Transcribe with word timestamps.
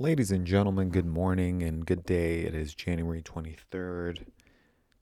Ladies 0.00 0.32
and 0.32 0.44
gentlemen, 0.44 0.88
good 0.90 1.06
morning 1.06 1.62
and 1.62 1.86
good 1.86 2.04
day. 2.04 2.40
It 2.40 2.52
is 2.52 2.74
January 2.74 3.22
23rd, 3.22 4.24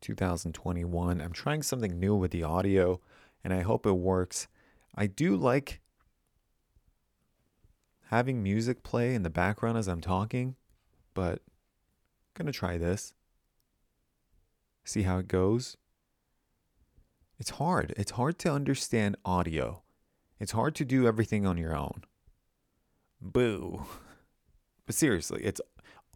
2021. 0.03 1.19
I'm 1.19 1.33
trying 1.33 1.63
something 1.63 1.99
new 1.99 2.15
with 2.15 2.31
the 2.31 2.43
audio 2.43 3.01
and 3.43 3.55
I 3.55 3.63
hope 3.63 3.87
it 3.87 3.93
works. 3.93 4.49
I 4.95 5.07
do 5.07 5.35
like 5.35 5.81
having 8.11 8.43
music 8.43 8.83
play 8.83 9.15
in 9.15 9.23
the 9.23 9.31
background 9.31 9.79
as 9.79 9.89
I'm 9.89 10.03
talking, 10.03 10.57
but 11.15 11.39
I'm 11.39 12.35
going 12.35 12.53
to 12.53 12.53
try 12.53 12.77
this. 12.77 13.15
See 14.85 15.05
how 15.05 15.17
it 15.17 15.27
goes. 15.27 15.79
It's 17.39 17.53
hard. 17.53 17.95
It's 17.97 18.11
hard 18.11 18.39
to 18.41 18.53
understand 18.53 19.17
audio. 19.25 19.85
It's 20.39 20.53
hard 20.53 20.75
to 20.75 20.85
do 20.85 21.07
everything 21.07 21.47
on 21.47 21.57
your 21.57 21.75
own. 21.75 22.03
Boo. 23.23 23.87
But 24.87 24.95
seriously, 24.95 25.43
it's 25.45 25.61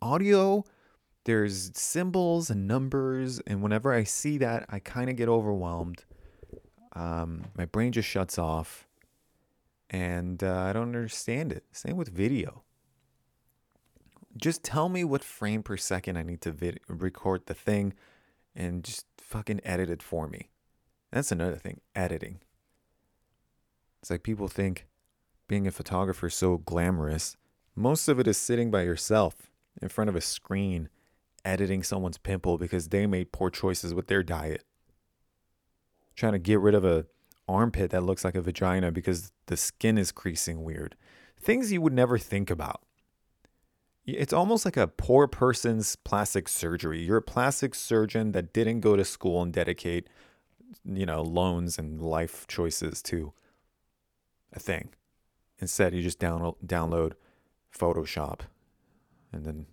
audio. 0.02 0.64
There's 1.24 1.70
symbols 1.76 2.50
and 2.50 2.68
numbers, 2.68 3.40
and 3.46 3.62
whenever 3.62 3.92
I 3.92 4.04
see 4.04 4.38
that, 4.38 4.66
I 4.68 4.78
kind 4.78 5.10
of 5.10 5.16
get 5.16 5.28
overwhelmed. 5.28 6.04
Um, 6.92 7.46
my 7.56 7.64
brain 7.64 7.92
just 7.92 8.08
shuts 8.08 8.38
off, 8.38 8.86
and 9.90 10.42
uh, 10.42 10.56
I 10.56 10.72
don't 10.72 10.94
understand 10.94 11.52
it. 11.52 11.64
Same 11.72 11.96
with 11.96 12.08
video. 12.08 12.62
Just 14.36 14.62
tell 14.62 14.88
me 14.88 15.02
what 15.02 15.24
frame 15.24 15.62
per 15.62 15.76
second 15.76 16.16
I 16.16 16.22
need 16.22 16.40
to 16.42 16.52
vid- 16.52 16.80
record 16.88 17.46
the 17.46 17.54
thing, 17.54 17.94
and 18.54 18.84
just 18.84 19.06
fucking 19.18 19.60
edit 19.64 19.90
it 19.90 20.02
for 20.02 20.28
me. 20.28 20.50
That's 21.10 21.32
another 21.32 21.56
thing, 21.56 21.80
editing. 21.94 22.40
It's 24.00 24.10
like 24.10 24.22
people 24.22 24.48
think 24.48 24.86
being 25.48 25.66
a 25.66 25.72
photographer 25.72 26.28
is 26.28 26.34
so 26.34 26.58
glamorous 26.58 27.36
most 27.76 28.08
of 28.08 28.18
it 28.18 28.26
is 28.26 28.38
sitting 28.38 28.70
by 28.70 28.82
yourself 28.82 29.50
in 29.80 29.88
front 29.88 30.08
of 30.08 30.16
a 30.16 30.20
screen 30.20 30.88
editing 31.44 31.82
someone's 31.82 32.18
pimple 32.18 32.58
because 32.58 32.88
they 32.88 33.06
made 33.06 33.30
poor 33.30 33.50
choices 33.50 33.94
with 33.94 34.08
their 34.08 34.22
diet. 34.22 34.64
Trying 36.16 36.32
to 36.32 36.38
get 36.38 36.58
rid 36.58 36.74
of 36.74 36.84
a 36.84 37.06
armpit 37.46 37.90
that 37.90 38.02
looks 38.02 38.24
like 38.24 38.34
a 38.34 38.40
vagina 38.40 38.90
because 38.90 39.30
the 39.46 39.56
skin 39.56 39.98
is 39.98 40.10
creasing 40.10 40.64
weird. 40.64 40.96
Things 41.38 41.70
you 41.70 41.80
would 41.80 41.92
never 41.92 42.18
think 42.18 42.50
about. 42.50 42.82
It's 44.06 44.32
almost 44.32 44.64
like 44.64 44.76
a 44.76 44.86
poor 44.86 45.26
person's 45.26 45.96
plastic 45.96 46.48
surgery. 46.48 47.02
You're 47.02 47.18
a 47.18 47.22
plastic 47.22 47.74
surgeon 47.74 48.32
that 48.32 48.52
didn't 48.52 48.80
go 48.80 48.96
to 48.96 49.04
school 49.04 49.42
and 49.42 49.52
dedicate, 49.52 50.08
you 50.84 51.06
know, 51.06 51.22
loans 51.22 51.78
and 51.78 52.00
life 52.00 52.46
choices 52.46 53.02
to 53.02 53.32
a 54.52 54.60
thing. 54.60 54.90
Instead, 55.58 55.94
you 55.94 56.02
just 56.02 56.20
download 56.20 56.56
download 56.64 57.14
Photoshop 57.76 58.40
and 59.32 59.44
then 59.44 59.66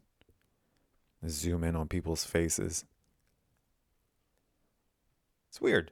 zoom 1.27 1.63
in 1.63 1.75
on 1.75 1.87
people's 1.87 2.25
faces. 2.25 2.85
It's 5.49 5.61
weird. 5.61 5.91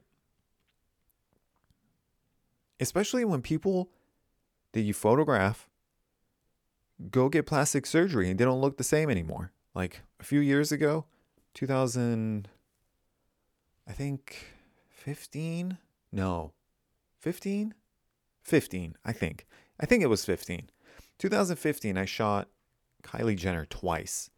Especially 2.80 3.24
when 3.24 3.42
people 3.42 3.90
that 4.74 4.82
you 4.82 4.94
photograph 4.94 5.70
go 7.10 7.30
get 7.30 7.46
plastic 7.46 7.86
surgery 7.86 8.30
and 8.30 8.40
they 8.40 8.46
don't 8.46 8.62
look 8.62 8.78
the 8.78 8.84
same 8.84 9.10
anymore. 9.10 9.52
Like 9.74 10.02
a 10.20 10.24
few 10.24 10.40
years 10.40 10.72
ago, 10.72 11.06
2000, 11.54 12.48
I 13.88 13.92
think 13.92 14.48
15? 14.90 15.78
No, 16.12 16.54
15? 17.20 17.74
15, 18.44 18.96
I 19.06 19.14
think. 19.14 19.46
I 19.80 19.86
think 19.86 20.04
it 20.04 20.08
was 20.08 20.26
15. 20.26 20.70
2015, 21.22 22.00
I 22.00 22.06
shot 22.06 22.48
Kylie 23.04 23.38
Jenner 23.38 23.66
twice. 23.66 24.32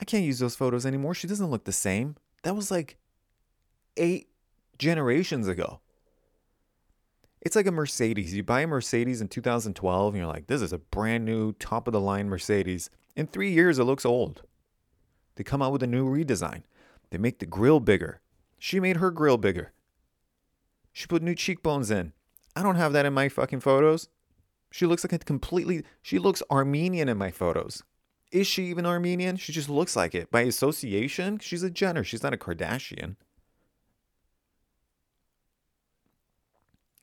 I 0.00 0.04
can't 0.04 0.24
use 0.24 0.40
those 0.40 0.56
photos 0.56 0.84
anymore. 0.84 1.14
She 1.14 1.28
doesn't 1.28 1.48
look 1.48 1.64
the 1.64 1.70
same. 1.70 2.16
That 2.42 2.56
was 2.56 2.68
like 2.68 2.96
eight 3.96 4.28
generations 4.78 5.46
ago. 5.46 5.78
It's 7.40 7.54
like 7.54 7.68
a 7.68 7.70
Mercedes. 7.70 8.34
You 8.34 8.42
buy 8.42 8.62
a 8.62 8.66
Mercedes 8.66 9.20
in 9.20 9.28
2012 9.28 10.14
and 10.14 10.18
you're 10.18 10.26
like, 10.26 10.48
this 10.48 10.60
is 10.60 10.72
a 10.72 10.78
brand 10.78 11.24
new, 11.24 11.52
top 11.52 11.86
of 11.86 11.92
the 11.92 12.00
line 12.00 12.28
Mercedes. 12.28 12.90
In 13.14 13.28
three 13.28 13.52
years, 13.52 13.78
it 13.78 13.84
looks 13.84 14.04
old. 14.04 14.42
They 15.36 15.44
come 15.44 15.62
out 15.62 15.70
with 15.70 15.84
a 15.84 15.86
new 15.86 16.04
redesign. 16.04 16.64
They 17.10 17.18
make 17.18 17.38
the 17.38 17.46
grill 17.46 17.78
bigger. 17.78 18.20
She 18.58 18.80
made 18.80 18.96
her 18.96 19.12
grill 19.12 19.36
bigger. 19.36 19.72
She 20.92 21.06
put 21.06 21.22
new 21.22 21.36
cheekbones 21.36 21.92
in. 21.92 22.12
I 22.56 22.64
don't 22.64 22.74
have 22.74 22.92
that 22.92 23.06
in 23.06 23.14
my 23.14 23.28
fucking 23.28 23.60
photos. 23.60 24.08
She 24.70 24.86
looks 24.86 25.04
like 25.04 25.12
a 25.12 25.18
completely, 25.18 25.84
she 26.02 26.18
looks 26.18 26.42
Armenian 26.50 27.08
in 27.08 27.16
my 27.16 27.30
photos. 27.30 27.82
Is 28.32 28.46
she 28.46 28.64
even 28.66 28.84
Armenian? 28.84 29.36
She 29.36 29.52
just 29.52 29.68
looks 29.68 29.96
like 29.96 30.14
it. 30.14 30.30
By 30.30 30.42
association, 30.42 31.38
she's 31.38 31.62
a 31.62 31.70
Jenner. 31.70 32.04
She's 32.04 32.22
not 32.22 32.34
a 32.34 32.36
Kardashian. 32.36 33.16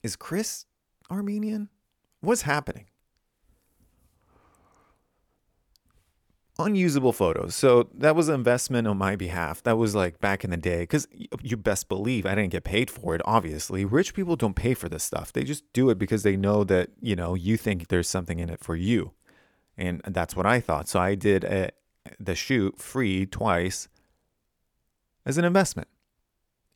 Is 0.04 0.16
Kris 0.18 0.66
Armenian? 1.10 1.70
What's 2.20 2.42
happening? 2.42 2.86
Unusable 6.64 7.14
photos. 7.14 7.56
So 7.56 7.90
that 7.94 8.16
was 8.16 8.30
an 8.30 8.36
investment 8.36 8.88
on 8.88 8.98
my 8.98 9.16
behalf. 9.16 9.62
That 9.64 9.78
was 9.78 9.96
like 9.96 10.20
back 10.20 10.44
in 10.44 10.50
the 10.50 10.58
day 10.58 10.82
because 10.82 11.08
you 11.42 11.58
best 11.58 11.90
believe 11.90 12.26
I 12.26 12.36
didn't 12.36 12.52
get 12.52 12.64
paid 12.64 12.90
for 12.90 13.16
it. 13.16 13.22
Obviously, 13.26 13.86
rich 13.86 14.14
people 14.14 14.36
don't 14.36 14.56
pay 14.56 14.74
for 14.74 14.90
this 14.90 15.04
stuff. 15.04 15.32
They 15.32 15.44
just 15.44 15.64
do 15.74 15.90
it 15.90 15.98
because 15.98 16.24
they 16.24 16.36
know 16.36 16.64
that 16.66 16.90
you 17.02 17.16
know 17.16 17.36
you 17.36 17.58
think 17.58 17.88
there's 17.88 18.10
something 18.10 18.40
in 18.40 18.50
it 18.50 18.60
for 18.60 18.76
you, 18.76 19.14
and 19.78 20.02
that's 20.06 20.36
what 20.36 20.46
I 20.46 20.60
thought. 20.60 20.88
So 20.88 21.00
I 21.00 21.16
did 21.16 21.44
a, 21.44 21.72
the 22.20 22.36
shoot 22.36 22.80
free 22.80 23.26
twice 23.26 23.88
as 25.26 25.38
an 25.38 25.46
investment. 25.46 25.88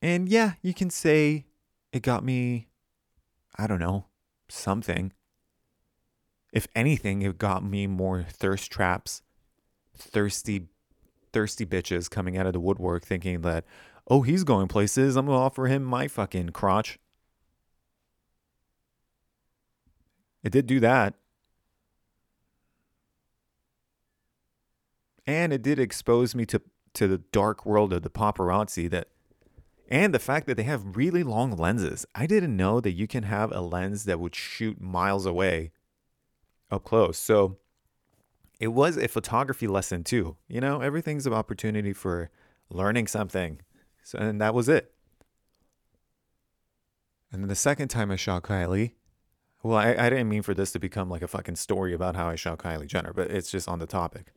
And 0.02 0.30
yeah, 0.30 0.54
you 0.62 0.74
can 0.74 0.90
say 0.90 1.46
it 1.92 2.02
got 2.02 2.24
me, 2.24 2.68
I 3.58 3.68
don't 3.68 3.80
know, 3.80 4.06
something. 4.48 5.14
If 6.54 6.68
anything, 6.76 7.22
it 7.22 7.38
got 7.38 7.64
me 7.64 7.88
more 7.88 8.24
thirst 8.24 8.72
traps 8.72 9.22
thirsty, 9.98 10.68
thirsty 11.34 11.66
bitches 11.66 12.10
coming 12.10 12.38
out 12.38 12.46
of 12.46 12.54
the 12.54 12.60
woodwork 12.60 13.06
thinking 13.06 13.42
that, 13.42 13.66
oh, 14.08 14.22
he's 14.22 14.44
going 14.44 14.68
places. 14.68 15.16
I'm 15.16 15.26
to 15.28 15.32
offer 15.32 15.68
him 15.68 15.84
my 15.84 16.08
fucking 16.08 16.50
crotch. 16.50 17.00
It 20.44 20.52
did 20.52 20.68
do 20.68 20.80
that. 20.80 21.16
And 25.26 25.52
it 25.52 25.62
did 25.62 25.78
expose 25.78 26.34
me 26.34 26.46
to, 26.46 26.62
to 26.94 27.08
the 27.08 27.18
dark 27.18 27.66
world 27.66 27.92
of 27.92 28.04
the 28.04 28.10
paparazzi 28.10 28.90
that 28.90 29.10
and 29.90 30.14
the 30.14 30.20
fact 30.20 30.48
that 30.48 30.56
they 30.58 30.64
have 30.64 30.98
really 30.98 31.24
long 31.24 31.52
lenses. 31.52 32.06
I 32.14 32.28
didn't 32.28 32.56
know 32.56 32.82
that 32.82 32.92
you 32.92 33.08
can 33.08 33.24
have 33.24 33.52
a 33.52 33.62
lens 33.62 34.04
that 34.06 34.20
would 34.20 34.36
shoot 34.36 34.82
miles 34.82 35.26
away 35.26 35.72
up 36.70 36.84
close. 36.84 37.18
So 37.18 37.58
it 38.60 38.70
was 38.70 38.98
a 38.98 39.08
photography 39.08 39.68
lesson 39.68 40.04
too. 40.04 40.38
You 40.48 40.62
know, 40.62 40.82
everything's 40.82 41.28
an 41.28 41.34
opportunity 41.34 41.94
for 41.94 42.30
learning 42.70 43.08
something. 43.08 43.62
So, 44.04 44.18
and 44.20 44.42
that 44.42 44.54
was 44.54 44.70
it. 44.70 44.94
And 47.32 47.44
then 47.44 47.50
the 47.50 47.56
second 47.56 47.90
time 47.90 48.10
I 48.10 48.16
shot 48.16 48.44
Kylie, 48.44 48.94
well, 49.62 49.78
I, 49.78 49.90
I 49.94 50.10
didn't 50.10 50.30
mean 50.30 50.44
for 50.44 50.54
this 50.54 50.72
to 50.72 50.80
become 50.80 51.10
like 51.10 51.22
a 51.22 51.28
fucking 51.28 51.58
story 51.58 51.94
about 51.94 52.16
how 52.16 52.28
I 52.28 52.36
shot 52.36 52.60
Kylie 52.60 52.88
Jenner, 52.88 53.14
but 53.14 53.32
it's 53.32 53.52
just 53.52 53.68
on 53.68 53.80
the 53.80 53.86
topic. 53.86 54.32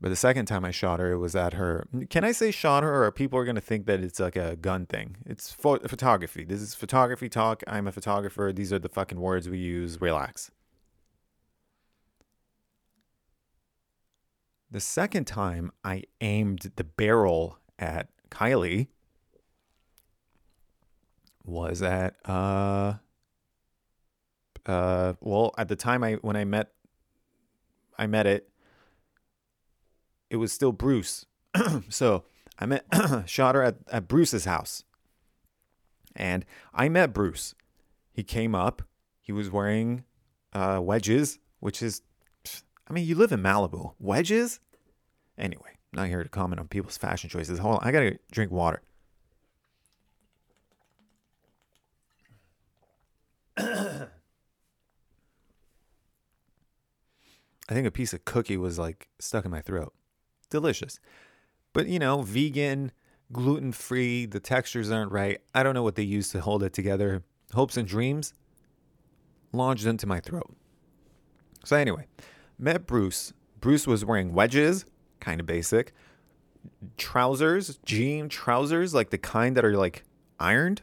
But 0.00 0.10
the 0.10 0.16
second 0.16 0.46
time 0.46 0.64
I 0.64 0.72
shot 0.72 1.00
her, 1.00 1.12
it 1.12 1.18
was 1.18 1.34
at 1.34 1.54
her. 1.54 1.86
Can 2.10 2.22
I 2.22 2.32
say 2.32 2.50
shot 2.50 2.82
her, 2.82 3.04
or 3.04 3.10
people 3.12 3.38
are 3.38 3.50
to 3.50 3.60
think 3.60 3.86
that 3.86 4.00
it's 4.00 4.20
like 4.20 4.36
a 4.36 4.56
gun 4.56 4.84
thing? 4.84 5.16
It's 5.24 5.52
photography. 5.52 6.44
This 6.44 6.60
is 6.60 6.74
photography 6.74 7.30
talk. 7.30 7.62
I'm 7.66 7.86
a 7.86 7.92
photographer. 7.92 8.52
These 8.54 8.74
are 8.74 8.78
the 8.78 8.90
fucking 8.90 9.18
words 9.18 9.48
we 9.48 9.58
use. 9.58 9.98
Relax. 10.00 10.50
The 14.76 14.80
second 14.80 15.24
time 15.26 15.72
I 15.82 16.02
aimed 16.20 16.70
the 16.76 16.84
barrel 16.84 17.58
at 17.78 18.10
Kylie 18.30 18.88
was 21.46 21.80
at 21.80 22.16
uh 22.26 22.96
uh 24.66 25.14
well 25.22 25.54
at 25.56 25.68
the 25.68 25.76
time 25.76 26.04
I 26.04 26.16
when 26.16 26.36
I 26.36 26.44
met 26.44 26.72
I 27.98 28.06
met 28.06 28.26
it 28.26 28.50
it 30.28 30.36
was 30.36 30.52
still 30.52 30.72
Bruce. 30.72 31.24
so 31.88 32.24
I 32.58 32.66
met 32.66 32.84
shot 33.24 33.54
her 33.54 33.62
at, 33.62 33.76
at 33.90 34.06
Bruce's 34.08 34.44
house. 34.44 34.84
And 36.14 36.44
I 36.74 36.90
met 36.90 37.14
Bruce. 37.14 37.54
He 38.12 38.22
came 38.22 38.54
up. 38.54 38.82
He 39.22 39.32
was 39.32 39.50
wearing 39.50 40.04
uh, 40.52 40.80
wedges, 40.82 41.38
which 41.60 41.80
is 41.80 42.02
I 42.88 42.92
mean, 42.92 43.06
you 43.06 43.16
live 43.16 43.32
in 43.32 43.42
Malibu. 43.42 43.94
Wedges? 43.98 44.60
Anyway, 45.38 45.78
not 45.92 46.08
here 46.08 46.22
to 46.22 46.28
comment 46.28 46.60
on 46.60 46.68
people's 46.68 46.96
fashion 46.96 47.28
choices. 47.30 47.58
Hold 47.58 47.76
on, 47.76 47.80
I 47.86 47.92
gotta 47.92 48.18
drink 48.30 48.50
water. 48.50 48.82
I 57.68 57.74
think 57.74 57.86
a 57.86 57.90
piece 57.90 58.12
of 58.12 58.24
cookie 58.24 58.56
was 58.56 58.78
like 58.78 59.08
stuck 59.18 59.44
in 59.44 59.50
my 59.50 59.60
throat. 59.60 59.92
Delicious. 60.50 61.00
But, 61.72 61.88
you 61.88 61.98
know, 61.98 62.22
vegan, 62.22 62.92
gluten 63.32 63.72
free, 63.72 64.24
the 64.26 64.40
textures 64.40 64.90
aren't 64.90 65.12
right. 65.12 65.40
I 65.54 65.62
don't 65.62 65.74
know 65.74 65.82
what 65.82 65.96
they 65.96 66.02
use 66.02 66.28
to 66.30 66.40
hold 66.40 66.62
it 66.62 66.72
together. 66.72 67.22
Hopes 67.52 67.76
and 67.76 67.86
dreams 67.86 68.32
lodged 69.52 69.86
into 69.86 70.06
my 70.06 70.20
throat. 70.20 70.54
So, 71.64 71.76
anyway, 71.76 72.06
met 72.58 72.86
Bruce. 72.86 73.32
Bruce 73.60 73.86
was 73.86 74.04
wearing 74.04 74.32
wedges, 74.32 74.84
kind 75.20 75.40
of 75.40 75.46
basic, 75.46 75.92
trousers, 76.96 77.78
jean 77.84 78.28
trousers, 78.28 78.94
like 78.94 79.10
the 79.10 79.18
kind 79.18 79.56
that 79.56 79.64
are 79.64 79.76
like 79.76 80.04
ironed, 80.38 80.82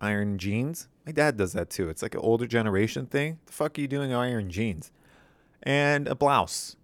iron 0.00 0.38
jeans. 0.38 0.88
My 1.04 1.12
dad 1.12 1.36
does 1.36 1.52
that 1.52 1.70
too. 1.70 1.88
It's 1.88 2.02
like 2.02 2.14
an 2.14 2.20
older 2.20 2.46
generation 2.46 3.06
thing. 3.06 3.38
The 3.46 3.52
fuck 3.52 3.78
are 3.78 3.80
you 3.80 3.88
doing 3.88 4.12
iron 4.12 4.50
jeans? 4.50 4.90
And 5.62 6.08
a 6.08 6.14
blouse. 6.14 6.76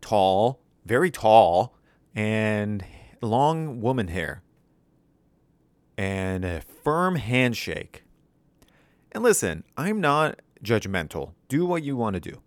Tall, 0.00 0.60
very 0.84 1.10
tall, 1.10 1.76
and 2.14 2.84
long 3.20 3.80
woman 3.80 4.08
hair. 4.08 4.42
And 5.96 6.44
a 6.44 6.62
firm 6.82 7.16
handshake. 7.16 8.04
And 9.12 9.22
listen, 9.22 9.64
I'm 9.76 10.00
not 10.00 10.40
judgmental. 10.64 11.32
Do 11.48 11.66
what 11.66 11.82
you 11.82 11.96
want 11.96 12.14
to 12.14 12.20
do. 12.20 12.40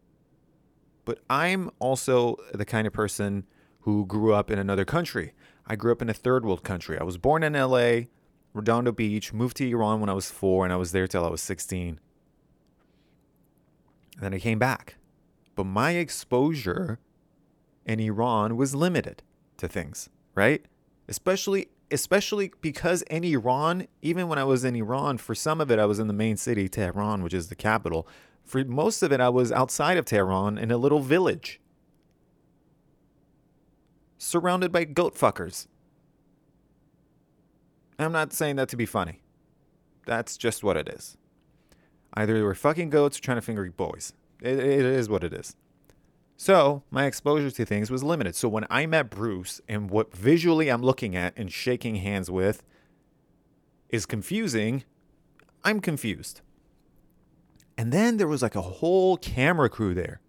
But 1.06 1.20
I'm 1.30 1.70
also 1.80 2.38
the 2.54 2.66
kind 2.66 2.88
of 2.88 2.94
person 2.94 3.46
who 3.82 4.06
grew 4.06 4.34
up 4.34 4.50
in 4.50 4.58
another 4.58 4.86
country. 4.86 5.34
I 5.68 5.76
grew 5.76 5.92
up 5.92 6.02
in 6.02 6.10
a 6.10 6.14
third 6.14 6.46
world 6.46 6.64
country. 6.64 6.98
I 6.98 7.04
was 7.04 7.18
born 7.18 7.44
in 7.44 7.54
LA, 7.54 8.08
Redondo 8.54 8.92
Beach, 8.92 9.34
moved 9.34 9.58
to 9.58 9.70
Iran 9.70 10.00
when 10.00 10.10
I 10.10 10.14
was 10.14 10.32
four, 10.32 10.64
and 10.64 10.74
I 10.74 10.78
was 10.78 10.92
there 10.92 11.08
till 11.08 11.26
I 11.26 11.30
was 11.30 11.42
16. 11.42 12.00
And 14.16 14.22
then 14.22 14.34
I 14.34 14.40
came 14.40 14.60
back. 14.60 14.96
But 15.56 15.66
my 15.66 15.92
exposure 15.92 17.00
in 17.86 18.00
Iran 18.00 18.56
was 18.56 18.74
limited 18.74 19.24
to 19.58 19.68
things, 19.68 20.10
right? 20.36 20.66
Especially 21.08 21.68
especially 21.92 22.52
because 22.60 23.04
in 23.04 23.24
Iran, 23.24 23.88
even 24.02 24.28
when 24.28 24.40
I 24.40 24.44
was 24.44 24.64
in 24.64 24.76
Iran, 24.76 25.20
for 25.20 25.36
some 25.36 25.62
of 25.62 25.70
it 25.70 25.78
I 25.78 25.86
was 25.86 26.00
in 26.00 26.08
the 26.08 26.14
main 26.14 26.38
city, 26.38 26.68
Tehran, 26.68 27.22
which 27.22 27.36
is 27.36 27.50
the 27.50 27.56
capital. 27.56 28.08
For 28.44 28.64
most 28.64 29.02
of 29.04 29.12
it 29.12 29.20
I 29.20 29.30
was 29.30 29.52
outside 29.52 29.98
of 29.98 30.06
Tehran 30.06 30.58
in 30.58 30.72
a 30.72 30.78
little 30.78 31.00
village. 31.00 31.60
Surrounded 34.18 34.72
by 34.72 34.84
goat 34.86 35.16
fuckers. 35.16 35.68
I'm 38.00 38.12
not 38.12 38.34
saying 38.34 38.56
that 38.58 38.70
to 38.70 38.78
be 38.78 38.86
funny. 38.86 39.22
That's 40.06 40.38
just 40.38 40.64
what 40.64 40.78
it 40.78 40.90
is. 40.90 41.18
Either 42.14 42.34
they 42.34 42.42
were 42.42 42.56
fucking 42.56 42.90
goats 42.90 43.18
or 43.18 43.22
trying 43.22 43.38
to 43.38 43.42
finger 43.42 43.70
boys. 43.72 44.14
It, 44.42 44.60
it 44.60 44.86
is 44.86 45.10
what 45.10 45.24
it 45.24 45.34
is. 45.34 45.56
So 46.36 46.84
my 46.92 47.06
exposure 47.06 47.52
to 47.52 47.66
things 47.66 47.90
was 47.90 48.04
limited. 48.04 48.36
So 48.36 48.50
when 48.50 48.66
I 48.70 48.86
met 48.86 49.10
Bruce 49.10 49.62
and 49.68 49.90
what 49.90 50.16
visually 50.16 50.70
I'm 50.70 50.82
looking 50.82 51.16
at 51.16 51.34
and 51.38 51.52
shaking 51.52 51.96
hands 51.96 52.30
with 52.30 52.64
is 53.90 54.06
confusing, 54.06 54.84
I'm 55.64 55.80
confused. 55.80 56.42
And 57.78 57.92
then 57.92 58.18
there 58.18 58.28
was 58.28 58.42
like 58.42 58.56
a 58.56 58.62
whole 58.62 59.18
camera 59.18 59.70
crew 59.70 59.94
there, 59.94 60.22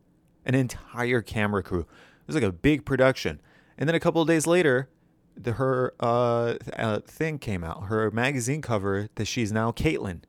an 0.45 0.55
entire 0.55 1.21
camera 1.21 1.63
crew. 1.63 1.81
It 1.81 2.27
was 2.27 2.35
like 2.37 2.45
a 2.45 2.53
big 2.53 2.85
production. 2.85 3.41
And 3.77 3.89
then 3.89 3.95
a 3.95 4.01
couple 4.01 4.23
of 4.23 4.29
days 4.29 4.47
later, 4.47 4.89
the, 5.37 5.53
her 5.53 5.95
uh, 6.01 6.55
uh, 6.77 7.01
thing 7.01 7.39
came 7.39 7.65
out, 7.65 7.85
her 7.85 8.11
magazine 8.11 8.63
cover 8.63 9.09
that 9.17 9.27
she's 9.27 9.53
now 9.53 9.73
Caitlyn. 9.73 10.21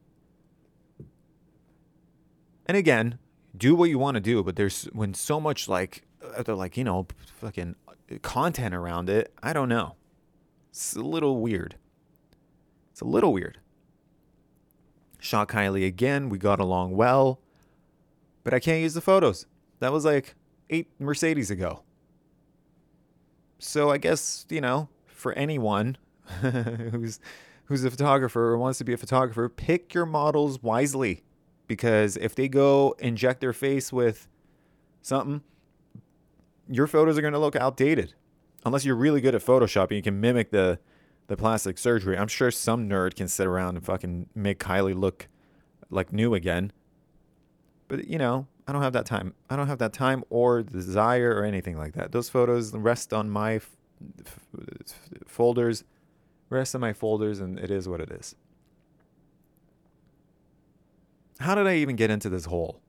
And 2.66 2.76
again, 2.76 3.20
do 3.56 3.76
what 3.76 3.90
you 3.90 4.00
want 4.00 4.16
to 4.16 4.22
do, 4.22 4.44
but 4.44 4.56
there's 4.56 4.86
when 4.86 5.14
so 5.14 5.40
much 5.40 5.70
like 5.70 6.04
uh, 6.36 6.44
they're 6.44 6.56
like 6.56 6.78
you 6.78 6.84
know 6.84 7.08
fucking 7.40 7.76
content 8.22 8.74
around 8.74 9.10
it. 9.10 9.34
I 9.42 9.54
don't 9.54 9.70
know. 9.70 9.96
It's 10.70 10.96
a 10.96 11.02
little 11.02 11.40
weird. 11.40 11.76
It's 12.92 13.02
a 13.02 13.06
little 13.06 13.32
weird. 13.32 13.60
Shot 15.26 15.50
Kylie 15.50 15.86
again. 15.86 16.30
We 16.30 16.38
got 16.38 16.60
along 16.60 16.96
well, 16.96 17.42
but 18.44 18.54
I 18.54 18.60
can't 18.60 18.82
use 18.82 18.94
the 18.94 19.02
photos. 19.02 19.48
That 19.80 19.92
was 19.92 20.06
like 20.06 20.36
eight 20.70 20.88
Mercedes 21.00 21.50
ago. 21.50 21.82
So 23.58 23.90
I 23.90 23.98
guess 23.98 24.46
you 24.50 24.62
know 24.62 24.90
for 25.08 25.34
anyone 25.34 25.98
who's 26.42 27.20
who's 27.66 27.84
a 27.84 27.90
photographer 27.90 28.52
or 28.52 28.58
wants 28.58 28.78
to 28.78 28.84
be 28.84 28.94
a 28.94 28.98
photographer, 28.98 29.50
pick 29.50 29.94
your 29.94 30.06
models 30.06 30.62
wisely 30.62 31.24
because 31.68 32.18
if 32.18 32.36
they 32.36 32.48
go 32.48 32.96
inject 33.00 33.42
their 33.42 33.54
face 33.54 33.92
with 33.92 34.28
something, 35.02 35.42
your 36.70 36.86
photos 36.86 37.18
are 37.18 37.22
going 37.22 37.34
to 37.34 37.40
look 37.40 37.56
outdated. 37.56 38.14
Unless 38.66 38.86
you're 38.86 38.96
really 38.96 39.22
good 39.22 39.36
at 39.36 39.42
Photoshop 39.44 39.90
and 39.90 39.94
you 39.94 40.02
can 40.02 40.20
mimic 40.20 40.52
the 40.52 40.80
the 41.28 41.38
plastic 41.38 41.78
surgery. 41.78 42.18
I'm 42.18 42.28
sure 42.28 42.52
some 42.52 42.88
nerd 42.90 43.16
can 43.16 43.28
sit 43.28 43.48
around 43.48 43.76
and 43.76 43.86
fucking 43.86 44.30
make 44.36 44.60
Kylie 44.60 44.96
look 44.96 45.28
like 45.90 46.14
new 46.14 46.34
again. 46.34 46.72
But 47.88 48.08
you 48.08 48.18
know, 48.18 48.48
I 48.68 48.72
don't 48.72 48.82
have 48.82 48.94
that 48.94 49.06
time. 49.06 49.34
I 49.50 49.56
don't 49.56 49.68
have 49.68 49.80
that 49.80 49.94
time 49.94 50.24
or 50.30 50.64
desire 50.64 51.36
or 51.36 51.44
anything 51.44 51.78
like 51.78 51.94
that. 51.94 52.12
Those 52.12 52.30
photos 52.30 52.74
rest 52.74 53.14
on 53.14 53.30
my 53.30 53.56
f- 53.56 53.76
f- 54.26 54.40
folders, 55.28 55.84
rest 56.50 56.76
on 56.76 56.82
my 56.82 56.94
folders, 56.94 57.40
and 57.40 57.60
it 57.60 57.70
is 57.72 57.88
what 57.88 58.02
it 58.02 58.12
is. 58.12 58.36
How 61.40 61.54
did 61.54 61.68
I 61.68 61.76
even 61.76 61.96
get 61.96 62.10
into 62.10 62.30
this 62.30 62.46
hole? 62.46 62.82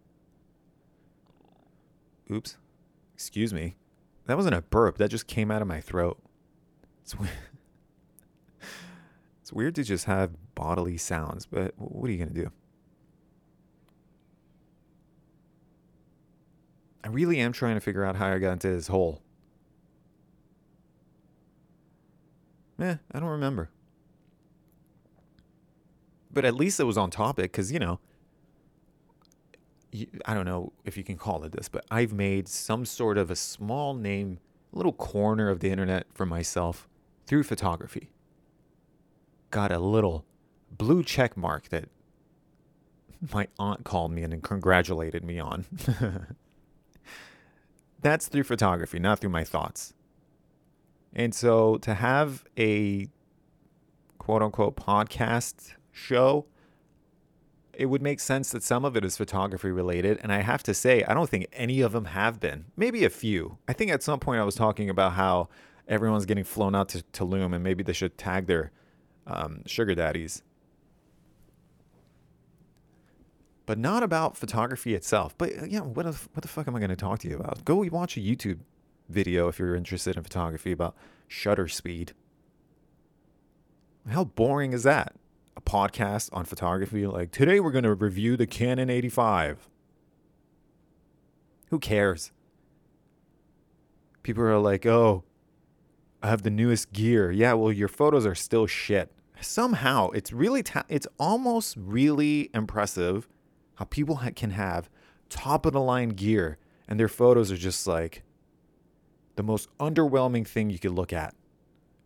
Oops. 2.31 2.57
Excuse 3.15 3.53
me. 3.53 3.77
That 4.27 4.37
wasn't 4.37 4.55
a 4.55 4.63
burp. 4.63 4.99
That 4.99 5.09
just 5.11 5.27
came 5.27 5.51
out 5.51 5.63
of 5.63 5.69
my 5.69 5.81
throat. 5.81 6.19
It's 7.03 7.15
weird. 7.15 7.31
It's 9.47 9.53
weird 9.53 9.77
to 9.77 9.85
just 9.85 10.07
have 10.07 10.33
bodily 10.57 10.97
sounds, 10.97 11.47
but 11.47 11.73
what 11.77 12.09
are 12.09 12.11
you 12.13 12.19
going 12.19 12.35
to 12.35 12.43
do? 12.43 12.51
I 17.05 17.09
really 17.11 17.39
am 17.39 17.53
trying 17.53 17.77
to 17.77 17.81
figure 17.81 18.05
out 18.05 18.17
how 18.17 18.27
I 18.27 18.39
got 18.39 18.55
into 18.55 18.71
this 18.71 18.89
hole. 18.89 19.23
Eh, 22.81 22.97
I 23.13 23.21
don't 23.21 23.29
remember. 23.29 23.71
But 26.33 26.45
at 26.45 26.57
least 26.57 26.81
it 26.81 26.85
was 26.85 26.99
on 26.99 27.13
topic 27.13 27.53
because, 27.53 27.71
you 27.71 27.79
know, 27.79 28.01
I 30.25 30.35
don't 30.35 30.47
know 30.47 30.73
if 30.85 30.97
you 30.97 31.05
can 31.05 31.17
call 31.17 31.45
it 31.45 31.53
this, 31.53 31.69
but 31.69 31.85
I've 31.89 32.13
made 32.13 32.49
some 32.49 32.85
sort 32.85 33.17
of 33.17 33.31
a 33.31 33.37
small 33.37 33.95
name, 33.95 34.41
little 34.73 34.93
corner 34.93 35.49
of 35.49 35.61
the 35.61 35.71
internet 35.71 36.09
for 36.15 36.27
myself 36.27 36.89
through 37.29 37.45
photography. 37.45 38.11
Got 39.51 39.73
a 39.73 39.79
little 39.79 40.25
blue 40.71 41.03
check 41.03 41.37
mark 41.37 41.69
that 41.71 41.89
my 43.33 43.49
aunt 43.59 43.85
called 43.85 44.13
me 44.13 44.23
and 44.23 44.43
congratulated 44.43 45.25
me 45.25 45.39
on. 45.39 45.65
That's 48.03 48.29
through 48.29 48.45
photography, 48.45 48.99
not 48.99 49.21
through 49.21 49.31
my 49.31 49.45
thoughts. 49.45 49.95
And 51.15 51.35
so 51.35 51.79
to 51.79 51.95
have 51.95 52.45
a 52.59 53.09
quote 54.19 54.43
unquote 54.43 54.77
podcast 54.77 55.75
show 55.93 56.47
it 57.77 57.87
would 57.87 58.03
make 58.03 58.21
sense 58.21 58.51
that 58.51 58.63
some 58.63 58.85
of 58.85 58.97
it 58.97 59.05
is 59.05 59.17
photography 59.17 59.71
related. 59.71 60.19
And 60.23 60.33
I 60.33 60.41
have 60.41 60.63
to 60.65 60.75
say, 60.75 61.05
I 61.05 61.15
don't 61.15 61.29
think 61.29 61.47
any 61.53 61.83
of 61.83 61.93
them 61.93 62.07
have 62.07 62.41
been. 62.41 62.67
Maybe 62.77 63.05
a 63.05 63.11
few. 63.11 63.59
I 63.69 63.75
think 63.75 63.91
at 63.91 64.03
some 64.03 64.19
point 64.19 64.41
I 64.41 64.45
was 64.45 64.55
talking 64.55 64.89
about 64.89 65.13
how 65.13 65.49
everyone's 65.87 66.27
getting 66.27 66.45
flown 66.45 66.75
out 66.75 66.89
to 66.91 67.03
Tulum 67.13 67.55
and 67.55 67.63
maybe 67.63 67.85
they 67.85 67.93
should 67.93 68.17
tag 68.17 68.47
their 68.47 68.73
um, 69.27 69.63
sugar 69.67 69.95
daddies. 69.95 70.43
But 73.65 73.79
not 73.79 74.03
about 74.03 74.37
photography 74.37 74.95
itself. 74.95 75.37
But 75.37 75.51
uh, 75.51 75.65
yeah, 75.65 75.81
what, 75.81 76.07
what 76.07 76.43
the 76.43 76.49
fuck 76.49 76.69
am 76.69 76.77
I 76.77 76.79
going 76.79 76.91
to 76.91 76.97
talk 76.97 77.19
to 77.21 77.29
you 77.29 77.37
about? 77.37 77.65
Go 77.65 77.85
watch 77.91 78.17
a 78.17 78.21
YouTube 78.21 78.61
video 79.09 79.49
if 79.49 79.59
you're 79.59 79.75
interested 79.75 80.17
in 80.17 80.23
photography 80.23 80.73
about 80.73 80.97
shutter 81.27 81.69
speed. 81.69 82.13
How 84.09 84.25
boring 84.25 84.73
is 84.73 84.85
that? 84.85 85.17
a 85.57 85.61
podcast 85.61 86.29
on 86.33 86.45
photography. 86.45 87.07
Like, 87.07 87.33
today 87.33 87.59
we're 87.61 87.73
going 87.73 87.85
to 87.85 87.95
review 87.95 88.37
the 88.37 88.47
Canon 88.47 88.91
85. 88.91 89.69
Who 91.71 91.79
cares? 91.79 92.31
People 94.23 94.45
are 94.45 94.59
like, 94.59 94.85
oh, 94.87 95.25
I 96.23 96.29
have 96.29 96.43
the 96.43 96.51
newest 96.51 96.93
gear. 96.93 97.31
Yeah, 97.31 97.55
well, 97.55 97.73
your 97.73 97.89
photos 97.89 98.27
are 98.27 98.35
still 98.35 98.67
shit. 98.67 99.13
Somehow, 99.41 100.11
it's 100.11 100.33
really, 100.33 100.63
ta- 100.63 100.85
it's 100.89 101.07
almost 101.19 101.77
really 101.79 102.51
impressive 102.55 103.29
how 103.77 103.85
people 103.85 104.17
ha- 104.17 104.31
can 104.35 104.51
have 104.51 104.89
top 105.29 105.67
of 105.67 105.73
the 105.73 105.81
line 105.81 106.11
gear 106.11 106.59
and 106.89 106.99
their 106.99 107.09
photos 107.09 107.51
are 107.51 107.57
just 107.57 107.87
like 107.87 108.23
the 109.37 109.43
most 109.43 109.69
underwhelming 109.79 110.47
thing 110.47 110.71
you 110.71 110.79
could 110.79 110.93
look 110.93 111.13
at. 111.13 111.35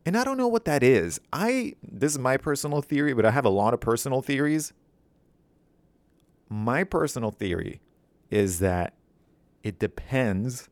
And 0.04 0.16
I 0.16 0.24
don't 0.24 0.38
know 0.38 0.48
what 0.48 0.64
that 0.64 0.82
is. 0.82 1.20
I 1.32 1.74
this 1.82 2.12
is 2.12 2.18
my 2.18 2.36
personal 2.36 2.82
theory, 2.82 3.12
but 3.12 3.26
I 3.26 3.30
have 3.30 3.44
a 3.44 3.50
lot 3.50 3.74
of 3.74 3.80
personal 3.80 4.22
theories. 4.22 4.72
My 6.48 6.84
personal 6.84 7.30
theory 7.30 7.80
is 8.30 8.58
that 8.60 8.94
it 9.62 9.78
depends 9.78 10.68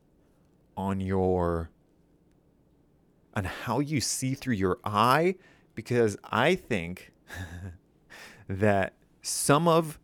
on 0.76 1.00
your 1.00 1.70
on 3.34 3.44
how 3.44 3.78
you 3.78 4.00
see 4.00 4.34
through 4.34 4.54
your 4.54 4.78
eye 4.82 5.34
because 5.78 6.16
I 6.24 6.56
think 6.56 7.12
that 8.48 8.94
some 9.22 9.68
of 9.68 10.00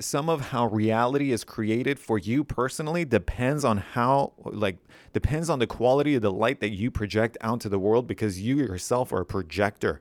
some 0.00 0.28
of 0.28 0.48
how 0.48 0.66
reality 0.66 1.30
is 1.30 1.44
created 1.44 2.00
for 2.00 2.18
you 2.18 2.42
personally 2.42 3.04
depends 3.04 3.64
on 3.64 3.76
how 3.76 4.32
like 4.42 4.78
depends 5.12 5.48
on 5.48 5.60
the 5.60 5.66
quality 5.68 6.16
of 6.16 6.22
the 6.22 6.32
light 6.32 6.58
that 6.58 6.70
you 6.70 6.90
project 6.90 7.38
out 7.40 7.60
to 7.60 7.68
the 7.68 7.78
world 7.78 8.08
because 8.08 8.40
you 8.40 8.56
yourself 8.56 9.12
are 9.12 9.20
a 9.20 9.24
projector. 9.24 10.00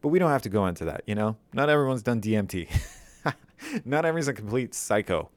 But 0.00 0.10
we 0.10 0.20
don't 0.20 0.30
have 0.30 0.42
to 0.42 0.48
go 0.48 0.68
into 0.68 0.84
that 0.84 1.02
you 1.08 1.16
know? 1.16 1.38
Not 1.52 1.68
everyone's 1.68 2.04
done 2.04 2.20
dmt 2.20 2.68
not 3.84 4.04
everyone's 4.04 4.28
a 4.28 4.32
complete 4.32 4.74
psycho 4.74 5.28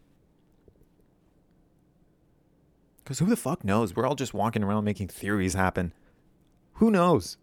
because 3.06 3.20
who 3.20 3.28
the 3.28 3.38
fuck 3.38 3.64
knows 3.64 3.96
we're 3.96 4.06
all 4.06 4.16
just 4.16 4.34
walking 4.34 4.64
around 4.64 4.84
making 4.84 5.08
theories 5.08 5.54
happen 5.54 5.94
who 6.74 6.92
knows 6.92 7.38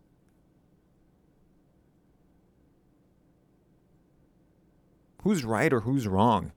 who's 5.22 5.44
right 5.44 5.72
or 5.72 5.80
who's 5.80 6.06
wrong. 6.06 6.52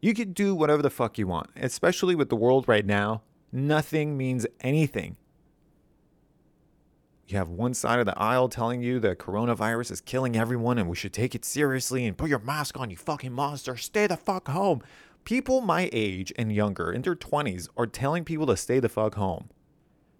You 0.00 0.14
can 0.14 0.32
do 0.32 0.54
whatever 0.54 0.82
the 0.82 0.90
fuck 0.90 1.18
you 1.18 1.26
want, 1.26 1.50
especially 1.56 2.14
with 2.14 2.28
the 2.28 2.36
world 2.36 2.68
right 2.68 2.86
now. 2.86 3.22
Nothing 3.50 4.16
means 4.16 4.46
anything. 4.60 5.16
You 7.26 7.36
have 7.36 7.48
one 7.50 7.74
side 7.74 8.00
of 8.00 8.06
the 8.06 8.18
aisle 8.18 8.48
telling 8.48 8.80
you 8.80 9.00
that 9.00 9.18
coronavirus 9.18 9.90
is 9.90 10.00
killing 10.00 10.36
everyone 10.36 10.78
and 10.78 10.88
we 10.88 10.96
should 10.96 11.12
take 11.12 11.34
it 11.34 11.44
seriously 11.44 12.06
and 12.06 12.16
put 12.16 12.30
your 12.30 12.38
mask 12.38 12.78
on, 12.78 12.88
you 12.88 12.96
fucking 12.96 13.32
monster. 13.32 13.76
Stay 13.76 14.06
the 14.06 14.16
fuck 14.16 14.48
home. 14.48 14.82
People 15.24 15.60
my 15.60 15.90
age 15.92 16.32
and 16.36 16.52
younger, 16.52 16.92
in 16.92 17.02
their 17.02 17.14
20s, 17.14 17.68
are 17.76 17.86
telling 17.86 18.24
people 18.24 18.46
to 18.46 18.56
stay 18.56 18.80
the 18.80 18.88
fuck 18.88 19.14
home. 19.14 19.50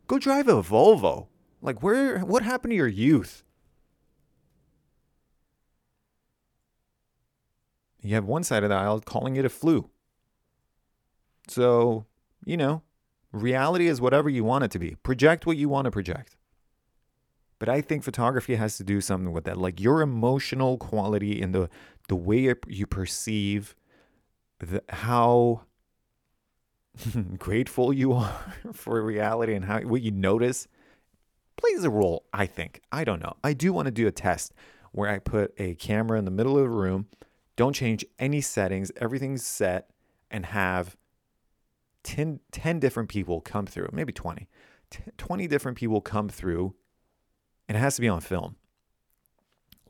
Go 0.06 0.18
drive 0.18 0.48
a 0.48 0.62
Volvo. 0.62 1.28
Like, 1.60 1.82
where, 1.82 2.20
what 2.20 2.42
happened 2.42 2.72
to 2.72 2.76
your 2.76 2.86
youth? 2.86 3.42
You 8.00 8.14
have 8.14 8.24
one 8.24 8.44
side 8.44 8.62
of 8.62 8.70
the 8.70 8.76
aisle 8.76 9.00
calling 9.00 9.36
it 9.36 9.44
a 9.44 9.48
flu. 9.48 9.90
So, 11.48 12.06
you 12.44 12.56
know, 12.56 12.82
reality 13.32 13.88
is 13.88 14.00
whatever 14.00 14.28
you 14.28 14.44
want 14.44 14.64
it 14.64 14.70
to 14.72 14.78
be. 14.78 14.96
Project 15.02 15.46
what 15.46 15.56
you 15.56 15.68
want 15.68 15.86
to 15.86 15.90
project. 15.90 16.36
But 17.58 17.68
I 17.68 17.80
think 17.80 18.04
photography 18.04 18.54
has 18.54 18.76
to 18.76 18.84
do 18.84 19.00
something 19.00 19.32
with 19.32 19.44
that. 19.44 19.56
Like 19.56 19.80
your 19.80 20.00
emotional 20.00 20.78
quality 20.78 21.42
and 21.42 21.54
the 21.54 21.68
the 22.08 22.16
way 22.16 22.54
you 22.66 22.86
perceive 22.86 23.74
the, 24.60 24.82
how 24.88 25.62
grateful 27.38 27.92
you 27.92 28.12
are 28.12 28.54
for 28.72 29.02
reality 29.02 29.54
and 29.54 29.64
how 29.64 29.80
what 29.80 30.02
you 30.02 30.10
notice 30.10 30.66
plays 31.56 31.84
a 31.84 31.90
role, 31.90 32.24
I 32.32 32.46
think. 32.46 32.80
I 32.92 33.04
don't 33.04 33.20
know. 33.20 33.36
I 33.42 33.52
do 33.52 33.72
want 33.72 33.86
to 33.86 33.92
do 33.92 34.06
a 34.06 34.12
test 34.12 34.52
where 34.92 35.10
I 35.10 35.18
put 35.18 35.52
a 35.58 35.74
camera 35.74 36.18
in 36.18 36.24
the 36.24 36.30
middle 36.30 36.56
of 36.56 36.62
the 36.62 36.70
room 36.70 37.06
don't 37.58 37.72
change 37.72 38.04
any 38.20 38.40
settings. 38.40 38.92
Everything's 39.00 39.44
set 39.44 39.90
and 40.30 40.46
have 40.46 40.96
10, 42.04 42.38
10 42.52 42.78
different 42.78 43.08
people 43.08 43.40
come 43.40 43.66
through, 43.66 43.88
maybe 43.92 44.12
20. 44.12 44.48
20 45.18 45.46
different 45.48 45.76
people 45.76 46.00
come 46.00 46.28
through, 46.28 46.76
and 47.68 47.76
it 47.76 47.80
has 47.80 47.96
to 47.96 48.00
be 48.00 48.08
on 48.08 48.20
film. 48.20 48.54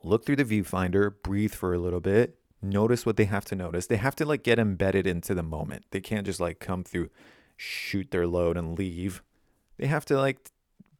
Look 0.01 0.25
through 0.25 0.37
the 0.37 0.45
viewfinder, 0.45 1.13
breathe 1.23 1.53
for 1.53 1.75
a 1.75 1.77
little 1.77 1.99
bit, 1.99 2.38
notice 2.61 3.05
what 3.05 3.17
they 3.17 3.25
have 3.25 3.45
to 3.45 3.55
notice. 3.55 3.87
They 3.87 3.97
have 3.97 4.15
to 4.17 4.25
like 4.25 4.43
get 4.43 4.59
embedded 4.59 5.07
into 5.07 5.33
the 5.33 5.43
moment. 5.43 5.85
They 5.91 6.01
can't 6.01 6.25
just 6.25 6.39
like 6.39 6.59
come 6.59 6.83
through, 6.83 7.09
shoot 7.57 8.11
their 8.11 8.27
load, 8.27 8.57
and 8.57 8.77
leave. 8.77 9.21
They 9.77 9.87
have 9.87 10.05
to 10.05 10.17
like 10.17 10.51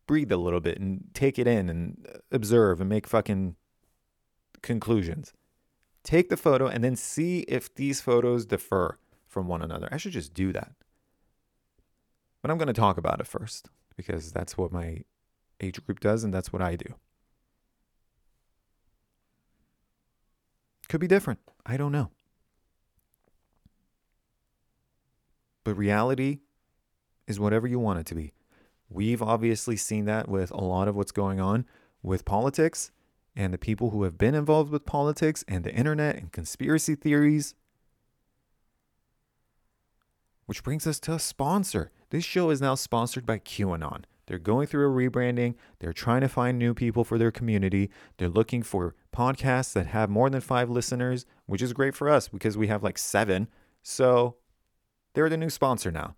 breathe 0.08 0.32
a 0.32 0.38
little 0.38 0.60
bit 0.60 0.80
and 0.80 1.06
take 1.14 1.38
it 1.38 1.48
in 1.48 1.70
and 1.70 2.08
observe 2.32 2.80
and 2.82 2.90
make 2.90 3.08
fucking 3.08 3.56
conclusions 4.62 5.34
take 6.04 6.30
the 6.30 6.38
photo 6.38 6.68
and 6.68 6.84
then 6.84 6.96
see 6.96 7.40
if 7.42 7.74
these 7.76 8.02
photos 8.02 8.46
differ 8.46 9.00
from 9.28 9.48
one 9.48 9.62
another. 9.62 9.88
I 9.92 9.98
should 9.98 10.14
just 10.14 10.34
do 10.34 10.52
that. 10.54 10.72
But 12.42 12.52
I'm 12.52 12.58
going 12.58 12.68
to 12.68 12.74
talk 12.74 12.98
about 12.98 13.20
it 13.20 13.28
first 13.28 13.70
because 13.96 14.32
that's 14.32 14.58
what 14.58 14.72
my 14.72 15.04
age 15.62 15.86
group 15.86 16.00
does 16.00 16.24
and 16.24 16.34
that's 16.34 16.54
what 16.54 16.62
I 16.62 16.76
do. 16.76 16.96
Could 20.90 21.00
be 21.00 21.08
different. 21.08 21.40
I 21.66 21.78
don't 21.78 21.92
know. 21.92 22.10
But 25.64 25.76
reality 25.76 26.40
is 27.28 27.40
whatever 27.40 27.68
you 27.68 27.80
want 27.80 28.00
it 28.00 28.06
to 28.08 28.16
be. 28.16 28.34
We've 28.90 29.22
obviously 29.22 29.78
seen 29.78 30.06
that 30.06 30.28
with 30.28 30.50
a 30.50 30.62
lot 30.62 30.88
of 30.88 30.96
what's 30.96 31.12
going 31.12 31.40
on 31.40 31.66
with 32.02 32.26
politics 32.26 32.92
and 33.36 33.54
the 33.54 33.60
people 33.60 33.92
who 33.92 34.02
have 34.02 34.18
been 34.18 34.34
involved 34.34 34.72
with 34.72 34.86
politics 34.86 35.46
and 35.48 35.64
the 35.64 35.74
internet 35.74 36.16
and 36.16 36.32
conspiracy 36.32 36.96
theories. 36.96 37.54
Which 40.48 40.64
brings 40.64 40.88
us 40.88 41.00
to 41.02 41.14
a 41.14 41.20
sponsor. 41.20 41.92
This 42.10 42.24
show 42.24 42.50
is 42.50 42.60
now 42.60 42.74
sponsored 42.74 43.28
by 43.28 43.38
QAnon. 43.38 44.06
They're 44.30 44.40
going 44.40 44.68
through 44.68 44.90
a 44.90 45.10
rebranding. 45.10 45.56
They're 45.80 45.92
trying 45.92 46.22
to 46.22 46.30
find 46.30 46.58
new 46.58 46.74
people 46.74 47.04
for 47.04 47.18
their 47.18 47.32
community. 47.32 47.90
They're 48.18 48.30
looking 48.30 48.64
for 48.64 48.96
podcasts 49.14 49.74
that 49.74 49.88
have 49.88 50.10
more 50.10 50.30
than 50.30 50.40
five 50.40 50.70
listeners, 50.70 51.26
which 51.48 51.62
is 51.62 51.74
great 51.74 51.96
for 51.96 52.08
us 52.08 52.30
because 52.30 52.58
we 52.58 52.68
have 52.68 52.84
like 52.84 52.98
seven. 52.98 53.50
So 53.82 54.38
they're 55.14 55.30
the 55.30 55.36
new 55.36 55.50
sponsor 55.50 55.92
now 55.92 56.16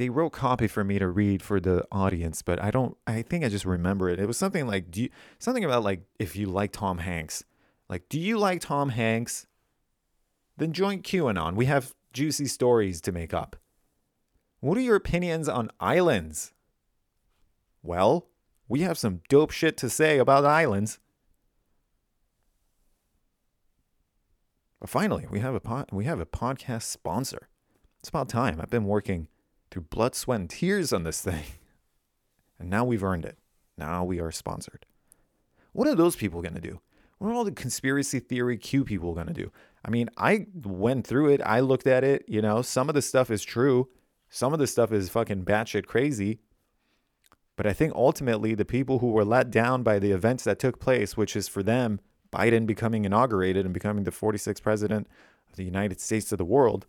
they 0.00 0.08
wrote 0.08 0.30
copy 0.30 0.66
for 0.66 0.82
me 0.82 0.98
to 0.98 1.06
read 1.06 1.42
for 1.42 1.60
the 1.60 1.86
audience, 1.92 2.40
but 2.40 2.58
I 2.58 2.70
don't. 2.70 2.96
I 3.06 3.20
think 3.20 3.44
I 3.44 3.50
just 3.50 3.66
remember 3.66 4.08
it. 4.08 4.18
It 4.18 4.24
was 4.26 4.38
something 4.38 4.66
like 4.66 4.90
do 4.90 5.02
you, 5.02 5.10
something 5.38 5.62
about 5.62 5.84
like 5.84 6.00
if 6.18 6.36
you 6.36 6.46
like 6.46 6.72
Tom 6.72 6.96
Hanks, 6.96 7.44
like 7.86 8.08
do 8.08 8.18
you 8.18 8.38
like 8.38 8.62
Tom 8.62 8.88
Hanks? 8.88 9.46
Then 10.56 10.72
join 10.72 11.02
QAnon. 11.02 11.54
We 11.54 11.66
have 11.66 11.92
juicy 12.14 12.46
stories 12.46 13.02
to 13.02 13.12
make 13.12 13.34
up. 13.34 13.56
What 14.60 14.76
are 14.76 14.82
your 14.82 14.96
opinions 14.96 15.48
on 15.48 15.70
islands? 15.80 16.52
Well, 17.82 18.28
we 18.68 18.80
have 18.80 18.98
some 18.98 19.22
dope 19.28 19.50
shit 19.50 19.76
to 19.78 19.88
say 19.88 20.18
about 20.18 20.44
islands. 20.44 20.98
But 24.78 24.90
finally, 24.90 25.26
we 25.30 25.40
have 25.40 25.54
a 25.54 25.60
pod, 25.60 25.88
we 25.92 26.04
have 26.04 26.20
a 26.20 26.26
podcast 26.26 26.82
sponsor. 26.82 27.48
It's 27.98 28.08
about 28.08 28.28
time. 28.28 28.60
I've 28.60 28.70
been 28.70 28.84
working 28.84 29.28
through 29.70 29.82
blood, 29.82 30.14
sweat, 30.14 30.40
and 30.40 30.50
tears 30.50 30.92
on 30.92 31.04
this 31.04 31.20
thing. 31.20 31.44
And 32.58 32.68
now 32.68 32.84
we've 32.84 33.02
earned 33.02 33.24
it. 33.24 33.38
Now 33.78 34.04
we 34.04 34.20
are 34.20 34.30
sponsored. 34.30 34.84
What 35.72 35.88
are 35.88 35.94
those 35.94 36.14
people 36.14 36.42
going 36.42 36.56
to 36.56 36.60
do? 36.60 36.82
What 37.16 37.28
are 37.28 37.32
all 37.32 37.44
the 37.44 37.52
conspiracy 37.52 38.20
theory 38.20 38.58
Q 38.58 38.84
people 38.84 39.14
going 39.14 39.28
to 39.28 39.32
do? 39.32 39.50
I 39.82 39.88
mean, 39.88 40.10
I 40.18 40.46
went 40.54 41.06
through 41.06 41.30
it. 41.30 41.40
I 41.40 41.60
looked 41.60 41.86
at 41.86 42.04
it. 42.04 42.26
You 42.28 42.42
know, 42.42 42.60
some 42.60 42.90
of 42.90 42.94
the 42.94 43.00
stuff 43.00 43.30
is 43.30 43.42
true. 43.42 43.88
Some 44.30 44.52
of 44.52 44.60
the 44.60 44.66
stuff 44.68 44.92
is 44.92 45.08
fucking 45.08 45.44
batshit 45.44 45.86
crazy. 45.86 46.38
But 47.56 47.66
I 47.66 47.74
think 47.74 47.92
ultimately 47.94 48.54
the 48.54 48.64
people 48.64 49.00
who 49.00 49.10
were 49.10 49.24
let 49.24 49.50
down 49.50 49.82
by 49.82 49.98
the 49.98 50.12
events 50.12 50.44
that 50.44 50.58
took 50.58 50.80
place, 50.80 51.16
which 51.16 51.36
is 51.36 51.46
for 51.46 51.62
them, 51.62 52.00
Biden 52.32 52.64
becoming 52.64 53.04
inaugurated 53.04 53.66
and 53.66 53.74
becoming 53.74 54.04
the 54.04 54.12
46th 54.12 54.62
president 54.62 55.08
of 55.50 55.56
the 55.56 55.64
United 55.64 56.00
States 56.00 56.32
of 56.32 56.38
the 56.38 56.44
world, 56.44 56.86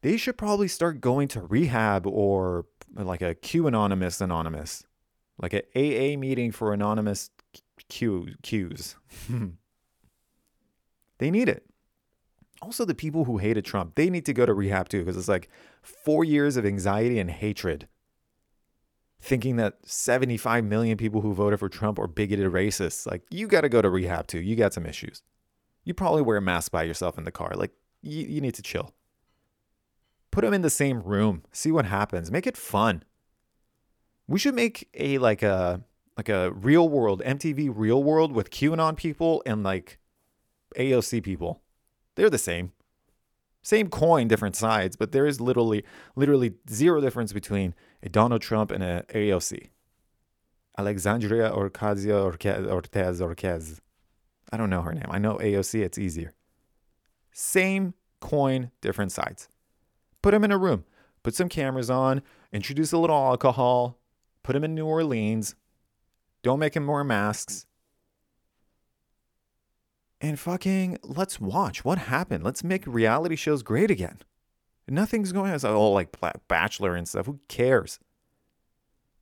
they 0.00 0.16
should 0.16 0.38
probably 0.38 0.68
start 0.68 1.00
going 1.00 1.28
to 1.28 1.42
rehab 1.42 2.06
or 2.06 2.66
like 2.94 3.20
a 3.20 3.34
Q 3.34 3.66
anonymous 3.66 4.20
anonymous, 4.20 4.84
like 5.36 5.52
an 5.52 5.62
AA 5.74 6.16
meeting 6.18 6.52
for 6.52 6.72
anonymous 6.72 7.30
Q 7.88 8.28
Qs. 8.42 8.94
they 11.18 11.30
need 11.30 11.48
it. 11.48 11.66
Also, 12.62 12.84
the 12.84 12.94
people 12.94 13.24
who 13.24 13.38
hated 13.38 13.64
Trump, 13.64 13.94
they 13.94 14.08
need 14.08 14.24
to 14.26 14.32
go 14.32 14.46
to 14.46 14.54
rehab 14.54 14.88
too, 14.88 15.00
because 15.00 15.16
it's 15.16 15.28
like 15.28 15.48
four 15.82 16.24
years 16.24 16.56
of 16.56 16.64
anxiety 16.64 17.18
and 17.18 17.30
hatred. 17.30 17.86
Thinking 19.20 19.56
that 19.56 19.78
75 19.84 20.64
million 20.64 20.96
people 20.96 21.20
who 21.20 21.32
voted 21.32 21.58
for 21.58 21.68
Trump 21.68 21.98
are 21.98 22.06
bigoted 22.06 22.52
racists. 22.52 23.06
Like, 23.06 23.22
you 23.30 23.46
got 23.46 23.62
to 23.62 23.68
go 23.68 23.82
to 23.82 23.88
rehab 23.88 24.26
too. 24.26 24.40
You 24.40 24.56
got 24.56 24.74
some 24.74 24.86
issues. 24.86 25.22
You 25.84 25.94
probably 25.94 26.22
wear 26.22 26.36
a 26.36 26.42
mask 26.42 26.72
by 26.72 26.82
yourself 26.82 27.18
in 27.18 27.24
the 27.24 27.30
car. 27.30 27.52
Like, 27.54 27.72
you, 28.02 28.26
you 28.26 28.40
need 28.40 28.54
to 28.54 28.62
chill. 28.62 28.92
Put 30.30 30.44
them 30.44 30.52
in 30.52 30.62
the 30.62 30.70
same 30.70 31.02
room. 31.02 31.44
See 31.52 31.72
what 31.72 31.86
happens. 31.86 32.30
Make 32.30 32.46
it 32.46 32.56
fun. 32.56 33.02
We 34.28 34.38
should 34.38 34.54
make 34.54 34.88
a 34.92 35.18
like 35.18 35.42
a 35.42 35.82
like 36.16 36.28
a 36.28 36.50
real 36.52 36.88
world 36.88 37.22
MTV 37.24 37.72
real 37.74 38.02
world 38.02 38.32
with 38.32 38.50
QAnon 38.50 38.96
people 38.96 39.42
and 39.46 39.62
like 39.62 39.98
AOC 40.76 41.22
people. 41.22 41.62
They're 42.16 42.30
the 42.30 42.38
same. 42.38 42.72
Same 43.62 43.88
coin, 43.88 44.28
different 44.28 44.56
sides, 44.56 44.96
but 44.96 45.12
there 45.12 45.26
is 45.26 45.40
literally 45.40 45.84
literally 46.14 46.54
zero 46.70 47.00
difference 47.00 47.32
between 47.32 47.74
a 48.02 48.08
Donald 48.08 48.42
Trump 48.42 48.70
and 48.70 48.82
a 48.82 49.04
AOC. 49.14 49.70
Alexandria 50.78 51.50
Ocasio 51.50 52.32
Ortez 52.32 53.20
Ortez. 53.20 53.80
I 54.52 54.56
don't 54.56 54.70
know 54.70 54.82
her 54.82 54.92
name. 54.92 55.06
I 55.08 55.18
know 55.18 55.36
AOC, 55.36 55.82
it's 55.82 55.98
easier. 55.98 56.32
Same 57.32 57.94
coin, 58.20 58.70
different 58.80 59.12
sides. 59.12 59.48
Put 60.22 60.30
them 60.30 60.44
in 60.44 60.52
a 60.52 60.58
room, 60.58 60.84
put 61.22 61.34
some 61.34 61.48
cameras 61.48 61.90
on, 61.90 62.22
introduce 62.52 62.92
a 62.92 62.98
little 62.98 63.16
alcohol, 63.16 63.98
put 64.42 64.52
them 64.52 64.64
in 64.64 64.74
New 64.74 64.86
Orleans, 64.86 65.56
don't 66.42 66.60
make 66.60 66.74
them 66.74 66.86
wear 66.86 67.02
masks. 67.04 67.66
And 70.26 70.40
fucking 70.40 70.98
let's 71.04 71.40
watch 71.40 71.84
what 71.84 71.98
happened. 71.98 72.42
Let's 72.42 72.64
make 72.64 72.84
reality 72.84 73.36
shows 73.36 73.62
great 73.62 73.92
again. 73.92 74.18
Nothing's 74.88 75.30
going 75.30 75.50
on. 75.50 75.54
It's 75.54 75.62
all 75.62 75.94
like 75.94 76.16
Bachelor 76.48 76.96
and 76.96 77.08
stuff. 77.08 77.26
Who 77.26 77.38
cares? 77.46 78.00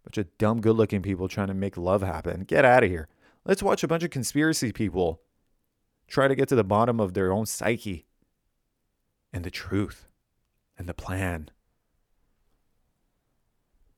Bunch 0.02 0.16
of 0.16 0.38
dumb, 0.38 0.62
good 0.62 0.76
looking 0.76 1.02
people 1.02 1.28
trying 1.28 1.48
to 1.48 1.54
make 1.54 1.76
love 1.76 2.00
happen. 2.00 2.44
Get 2.44 2.64
out 2.64 2.84
of 2.84 2.88
here. 2.88 3.08
Let's 3.44 3.62
watch 3.62 3.84
a 3.84 3.88
bunch 3.88 4.02
of 4.02 4.08
conspiracy 4.08 4.72
people 4.72 5.20
try 6.08 6.26
to 6.26 6.34
get 6.34 6.48
to 6.48 6.54
the 6.54 6.64
bottom 6.64 6.98
of 7.00 7.12
their 7.12 7.30
own 7.30 7.44
psyche 7.44 8.06
and 9.30 9.44
the 9.44 9.50
truth 9.50 10.06
and 10.78 10.88
the 10.88 10.94
plan. 10.94 11.50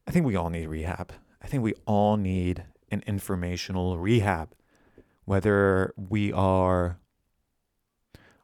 I 0.08 0.10
think 0.10 0.26
we 0.26 0.34
all 0.34 0.50
need 0.50 0.66
rehab. 0.66 1.12
I 1.40 1.46
think 1.46 1.62
we 1.62 1.74
all 1.84 2.16
need 2.16 2.64
an 2.90 3.04
informational 3.06 3.96
rehab. 3.96 4.56
Whether 5.26 5.92
we 5.96 6.32
are 6.32 6.98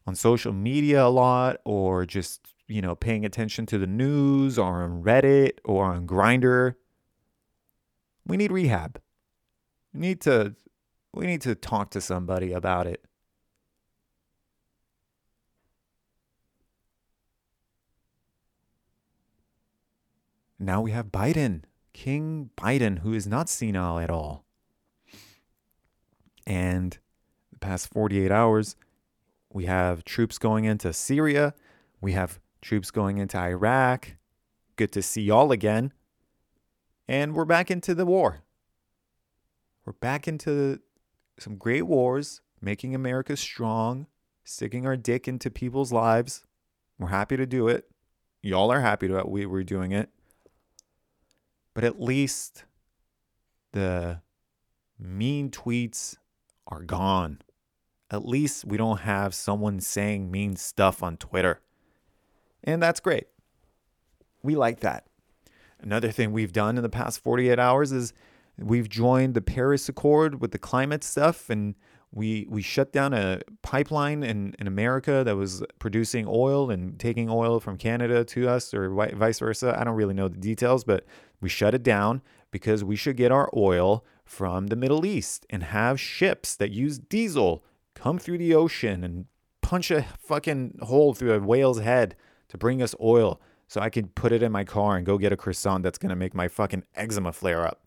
on 0.06 0.14
social 0.14 0.52
media 0.52 1.06
a 1.06 1.08
lot 1.08 1.56
or 1.64 2.04
just, 2.04 2.40
you 2.68 2.82
know, 2.82 2.94
paying 2.94 3.24
attention 3.24 3.66
to 3.66 3.78
the 3.78 3.86
news 3.86 4.58
or 4.58 4.82
on 4.82 5.02
Reddit 5.02 5.58
or 5.64 5.86
on 5.86 6.06
Grindr. 6.06 6.74
we 8.26 8.36
need 8.36 8.52
rehab. 8.52 9.00
We 9.94 10.00
need 10.00 10.20
to 10.22 10.54
we 11.14 11.26
need 11.26 11.42
to 11.42 11.54
talk 11.54 11.90
to 11.90 12.00
somebody 12.00 12.52
about 12.52 12.86
it. 12.86 13.04
Now 20.58 20.80
we 20.80 20.92
have 20.92 21.06
Biden, 21.06 21.62
King 21.92 22.50
Biden, 22.56 23.00
who 23.00 23.12
is 23.14 23.26
not 23.26 23.48
senile 23.48 23.98
at 23.98 24.10
all. 24.10 24.44
And 26.46 26.98
the 27.52 27.58
past 27.58 27.92
48 27.92 28.30
hours, 28.30 28.76
we 29.52 29.66
have 29.66 30.04
troops 30.04 30.38
going 30.38 30.64
into 30.64 30.92
Syria. 30.92 31.54
We 32.00 32.12
have 32.12 32.40
troops 32.60 32.90
going 32.90 33.18
into 33.18 33.38
Iraq. 33.38 34.16
Good 34.76 34.92
to 34.92 35.02
see 35.02 35.22
y'all 35.22 35.52
again. 35.52 35.92
And 37.06 37.34
we're 37.34 37.44
back 37.44 37.70
into 37.70 37.94
the 37.94 38.06
war. 38.06 38.42
We're 39.84 39.92
back 39.94 40.26
into 40.26 40.80
some 41.38 41.56
great 41.56 41.82
wars, 41.82 42.40
making 42.60 42.94
America 42.94 43.36
strong, 43.36 44.06
sticking 44.44 44.86
our 44.86 44.96
dick 44.96 45.26
into 45.26 45.50
people's 45.50 45.92
lives. 45.92 46.44
We're 46.98 47.08
happy 47.08 47.36
to 47.36 47.46
do 47.46 47.68
it. 47.68 47.90
Y'all 48.42 48.72
are 48.72 48.80
happy 48.80 49.08
that 49.08 49.28
we 49.28 49.46
were 49.46 49.62
doing 49.62 49.92
it. 49.92 50.10
But 51.74 51.84
at 51.84 52.00
least 52.00 52.64
the 53.72 54.20
mean 54.98 55.50
tweets 55.50 56.16
are 56.66 56.82
gone. 56.82 57.40
At 58.10 58.26
least 58.26 58.64
we 58.64 58.76
don't 58.76 59.00
have 59.00 59.34
someone 59.34 59.80
saying 59.80 60.30
mean 60.30 60.56
stuff 60.56 61.02
on 61.02 61.16
Twitter. 61.16 61.60
And 62.62 62.82
that's 62.82 63.00
great. 63.00 63.26
We 64.42 64.54
like 64.56 64.80
that. 64.80 65.06
Another 65.80 66.10
thing 66.12 66.32
we've 66.32 66.52
done 66.52 66.76
in 66.76 66.82
the 66.82 66.88
past 66.88 67.22
48 67.22 67.58
hours 67.58 67.90
is 67.90 68.12
we've 68.58 68.88
joined 68.88 69.34
the 69.34 69.40
Paris 69.40 69.88
Accord 69.88 70.40
with 70.40 70.52
the 70.52 70.58
climate 70.58 71.02
stuff 71.02 71.50
and 71.50 71.74
we 72.14 72.46
we 72.50 72.60
shut 72.60 72.92
down 72.92 73.14
a 73.14 73.40
pipeline 73.62 74.22
in, 74.22 74.54
in 74.58 74.66
America 74.66 75.22
that 75.24 75.34
was 75.34 75.64
producing 75.78 76.26
oil 76.28 76.70
and 76.70 76.98
taking 77.00 77.30
oil 77.30 77.58
from 77.58 77.78
Canada 77.78 78.22
to 78.22 78.48
us 78.48 78.74
or 78.74 78.90
vice 78.90 79.38
versa. 79.38 79.74
I 79.78 79.84
don't 79.84 79.94
really 79.94 80.14
know 80.14 80.28
the 80.28 80.36
details, 80.36 80.84
but 80.84 81.06
we 81.40 81.48
shut 81.48 81.74
it 81.74 81.82
down 81.82 82.20
because 82.50 82.84
we 82.84 82.96
should 82.96 83.16
get 83.16 83.32
our 83.32 83.50
oil 83.56 84.04
from 84.32 84.68
the 84.68 84.76
Middle 84.76 85.04
East 85.04 85.44
and 85.50 85.62
have 85.62 86.00
ships 86.00 86.56
that 86.56 86.70
use 86.70 86.98
diesel 86.98 87.62
come 87.94 88.18
through 88.18 88.38
the 88.38 88.54
ocean 88.54 89.04
and 89.04 89.26
punch 89.60 89.90
a 89.90 90.06
fucking 90.18 90.78
hole 90.80 91.12
through 91.12 91.34
a 91.34 91.38
whale's 91.38 91.80
head 91.80 92.16
to 92.48 92.56
bring 92.56 92.80
us 92.80 92.94
oil 92.98 93.42
so 93.68 93.78
I 93.78 93.90
can 93.90 94.08
put 94.08 94.32
it 94.32 94.42
in 94.42 94.50
my 94.50 94.64
car 94.64 94.96
and 94.96 95.04
go 95.04 95.18
get 95.18 95.34
a 95.34 95.36
croissant 95.36 95.82
that's 95.82 95.98
going 95.98 96.08
to 96.08 96.16
make 96.16 96.34
my 96.34 96.48
fucking 96.48 96.84
eczema 96.96 97.32
flare 97.32 97.66
up. 97.66 97.82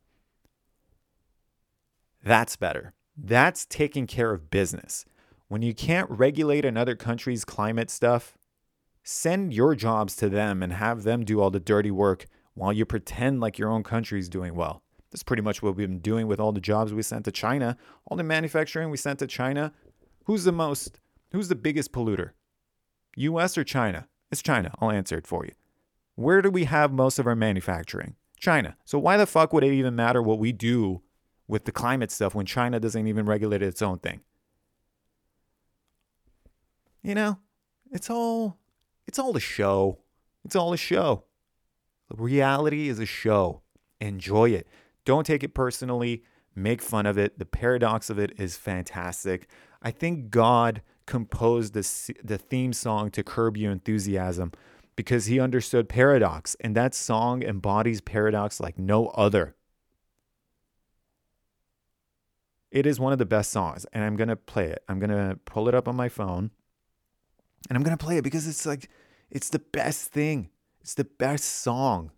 That's 2.24 2.56
better. 2.56 2.94
That's 3.18 3.66
taking 3.66 4.06
care 4.06 4.32
of 4.32 4.52
business. 4.52 5.04
When 5.48 5.64
you 5.64 5.74
can't 5.74 6.10
regulate 6.12 6.64
another 6.64 6.96
country's 6.96 7.44
climate 7.44 7.90
stuff, 7.90 8.38
send 9.04 9.52
your 9.52 9.74
jobs 9.74 10.16
to 10.18 10.30
them 10.30 10.62
and 10.62 10.74
have 10.74 11.02
them 11.02 11.26
do 11.26 11.42
all 11.42 11.50
the 11.50 11.60
dirty 11.60 11.92
work 11.92 12.28
while 12.54 12.72
you 12.72 12.86
pretend 12.86 13.40
like 13.40 13.58
your 13.58 13.72
own 13.72 13.82
country 13.82 14.20
is 14.20 14.30
doing 14.30 14.54
well. 14.54 14.84
That's 15.16 15.24
pretty 15.24 15.44
much 15.44 15.64
what 15.64 15.78
we've 15.78 15.88
been 15.88 16.00
doing 16.00 16.28
with 16.28 16.42
all 16.42 16.52
the 16.52 16.60
jobs 16.60 16.94
we 16.94 17.02
sent 17.02 17.24
to 17.24 17.32
China, 17.32 17.78
all 18.06 18.18
the 18.18 18.24
manufacturing 18.24 18.90
we 18.90 18.98
sent 18.98 19.20
to 19.20 19.28
China. 19.28 19.72
Who's 20.26 20.44
the 20.44 20.52
most, 20.52 21.00
who's 21.32 21.48
the 21.48 21.56
biggest 21.56 21.94
polluter? 21.94 22.32
US 23.16 23.58
or 23.58 23.64
China? 23.64 24.10
It's 24.30 24.42
China. 24.42 24.74
I'll 24.82 24.92
answer 24.92 25.18
it 25.18 25.26
for 25.26 25.46
you. 25.46 25.54
Where 26.16 26.42
do 26.42 26.50
we 26.50 26.66
have 26.66 26.92
most 26.92 27.18
of 27.18 27.28
our 27.28 27.36
manufacturing? 27.36 28.16
China. 28.38 28.76
So 28.84 29.00
why 29.00 29.16
the 29.16 29.26
fuck 29.26 29.54
would 29.54 29.64
it 29.64 29.72
even 29.72 29.96
matter 29.96 30.22
what 30.22 30.38
we 30.38 30.52
do 30.52 31.02
with 31.48 31.64
the 31.64 31.72
climate 31.72 32.12
stuff 32.12 32.36
when 32.36 32.46
China 32.46 32.78
doesn't 32.78 33.08
even 33.08 33.26
regulate 33.26 33.62
its 33.62 33.82
own 33.82 34.00
thing. 34.00 34.20
You 37.02 37.16
know, 37.16 37.40
it's 37.90 38.10
all 38.10 38.58
it's 39.08 39.18
all 39.18 39.38
a 39.38 39.40
show. 39.40 40.00
It's 40.44 40.58
all 40.58 40.74
a 40.74 40.78
show. 40.78 41.24
Reality 42.14 42.90
is 42.90 43.00
a 43.00 43.06
show. 43.06 43.62
Enjoy 44.02 44.50
it. 44.50 44.68
Don't 45.06 45.26
take 45.26 45.44
it 45.44 45.54
personally. 45.54 46.24
Make 46.56 46.82
fun 46.82 47.06
of 47.06 47.18
it. 47.18 47.38
The 47.38 47.46
paradox 47.46 48.10
of 48.10 48.18
it 48.18 48.34
is 48.38 48.58
fantastic. 48.58 49.48
I 49.82 49.92
think 49.92 50.30
God 50.30 50.82
composed 51.06 51.74
the 51.74 52.14
the 52.24 52.38
theme 52.38 52.74
song 52.74 53.12
to 53.12 53.24
Curb 53.24 53.58
Your 53.58 53.72
Enthusiasm 53.72 54.52
because 54.96 55.26
he 55.26 55.40
understood 55.40 55.90
paradox, 55.90 56.56
and 56.62 56.76
that 56.76 56.96
song 56.96 57.44
embodies 57.44 58.02
paradox 58.02 58.60
like 58.60 58.80
no 58.80 59.08
other. 59.08 59.56
It 62.72 62.86
is 62.86 63.00
one 63.00 63.14
of 63.14 63.20
the 63.20 63.26
best 63.26 63.52
songs, 63.52 63.86
and 63.94 64.04
I'm 64.04 64.16
gonna 64.16 64.36
play 64.36 64.68
it. 64.68 64.84
I'm 64.90 65.00
gonna 65.00 65.38
pull 65.46 65.68
it 65.68 65.76
up 65.76 65.88
on 65.88 65.96
my 65.96 66.10
phone, 66.10 66.52
and 67.70 67.78
I'm 67.78 67.84
gonna 67.84 67.98
play 67.98 68.18
it 68.18 68.24
because 68.24 68.48
it's 68.48 68.66
like 68.66 68.90
it's 69.30 69.50
the 69.50 69.60
best 69.60 70.12
thing. 70.12 70.50
It's 70.82 70.94
the 70.94 71.06
best 71.06 71.46
song. 71.46 72.12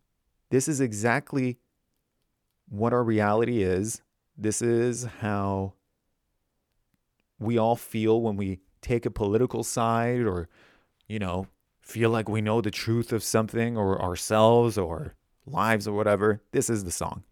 This 0.49 0.67
is 0.67 0.79
exactly 0.79 1.59
what 2.69 2.93
our 2.93 3.03
reality 3.03 3.61
is. 3.63 4.01
This 4.37 4.61
is 4.61 5.05
how 5.21 5.73
we 7.39 7.57
all 7.57 7.75
feel 7.75 8.21
when 8.21 8.35
we 8.35 8.59
take 8.81 9.05
a 9.05 9.11
political 9.11 9.63
side 9.63 10.21
or, 10.21 10.49
you 11.07 11.19
know, 11.19 11.47
feel 11.81 12.09
like 12.09 12.29
we 12.29 12.41
know 12.41 12.61
the 12.61 12.71
truth 12.71 13.11
of 13.13 13.23
something 13.23 13.77
or 13.77 14.01
ourselves 14.01 14.77
or 14.77 15.15
lives 15.45 15.87
or 15.87 15.95
whatever. 15.95 16.41
This 16.51 16.69
is 16.69 16.83
the 16.83 16.91
song. 16.91 17.23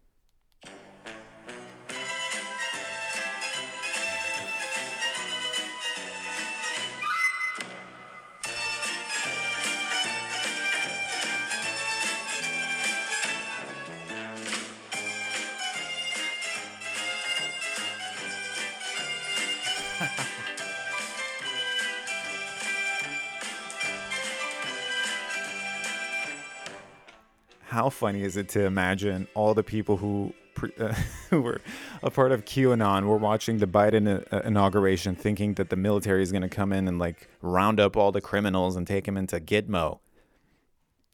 Funny 27.95 28.23
is 28.23 28.37
it 28.37 28.49
to 28.49 28.65
imagine 28.65 29.27
all 29.33 29.53
the 29.53 29.63
people 29.63 29.97
who 29.97 30.33
who 31.29 31.41
were 31.41 31.59
a 32.01 32.09
part 32.09 32.31
of 32.31 32.45
QAnon 32.45 33.05
were 33.05 33.17
watching 33.17 33.57
the 33.57 33.67
Biden 33.67 34.25
uh, 34.31 34.41
inauguration, 34.45 35.15
thinking 35.15 35.55
that 35.55 35.69
the 35.69 35.75
military 35.75 36.23
is 36.23 36.31
going 36.31 36.43
to 36.43 36.49
come 36.49 36.71
in 36.71 36.87
and 36.87 36.97
like 36.97 37.29
round 37.41 37.79
up 37.79 37.97
all 37.97 38.11
the 38.11 38.21
criminals 38.21 38.75
and 38.75 38.87
take 38.87 39.05
them 39.05 39.17
into 39.17 39.39
Gitmo. 39.39 39.99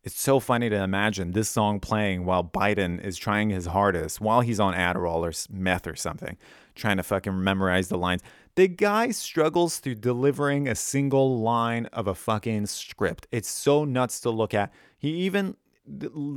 It's 0.03 0.19
so 0.19 0.39
funny 0.39 0.69
to 0.69 0.75
imagine 0.75 1.31
this 1.31 1.49
song 1.49 1.79
playing 1.79 2.25
while 2.25 2.43
Biden 2.43 3.03
is 3.03 3.17
trying 3.17 3.51
his 3.51 3.67
hardest, 3.67 4.19
while 4.19 4.41
he's 4.41 4.59
on 4.59 4.73
Adderall 4.73 5.21
or 5.21 5.31
meth 5.55 5.85
or 5.85 5.95
something, 5.95 6.37
trying 6.73 6.97
to 6.97 7.03
fucking 7.03 7.43
memorize 7.43 7.87
the 7.87 7.97
lines. 7.97 8.21
The 8.55 8.67
guy 8.67 9.11
struggles 9.11 9.77
through 9.77 9.95
delivering 9.95 10.67
a 10.67 10.75
single 10.75 11.39
line 11.39 11.85
of 11.87 12.07
a 12.07 12.15
fucking 12.15 12.65
script. 12.65 13.27
It's 13.31 13.49
so 13.49 13.85
nuts 13.85 14.19
to 14.21 14.31
look 14.31 14.53
at. 14.53 14.73
He 14.97 15.09
even 15.21 15.55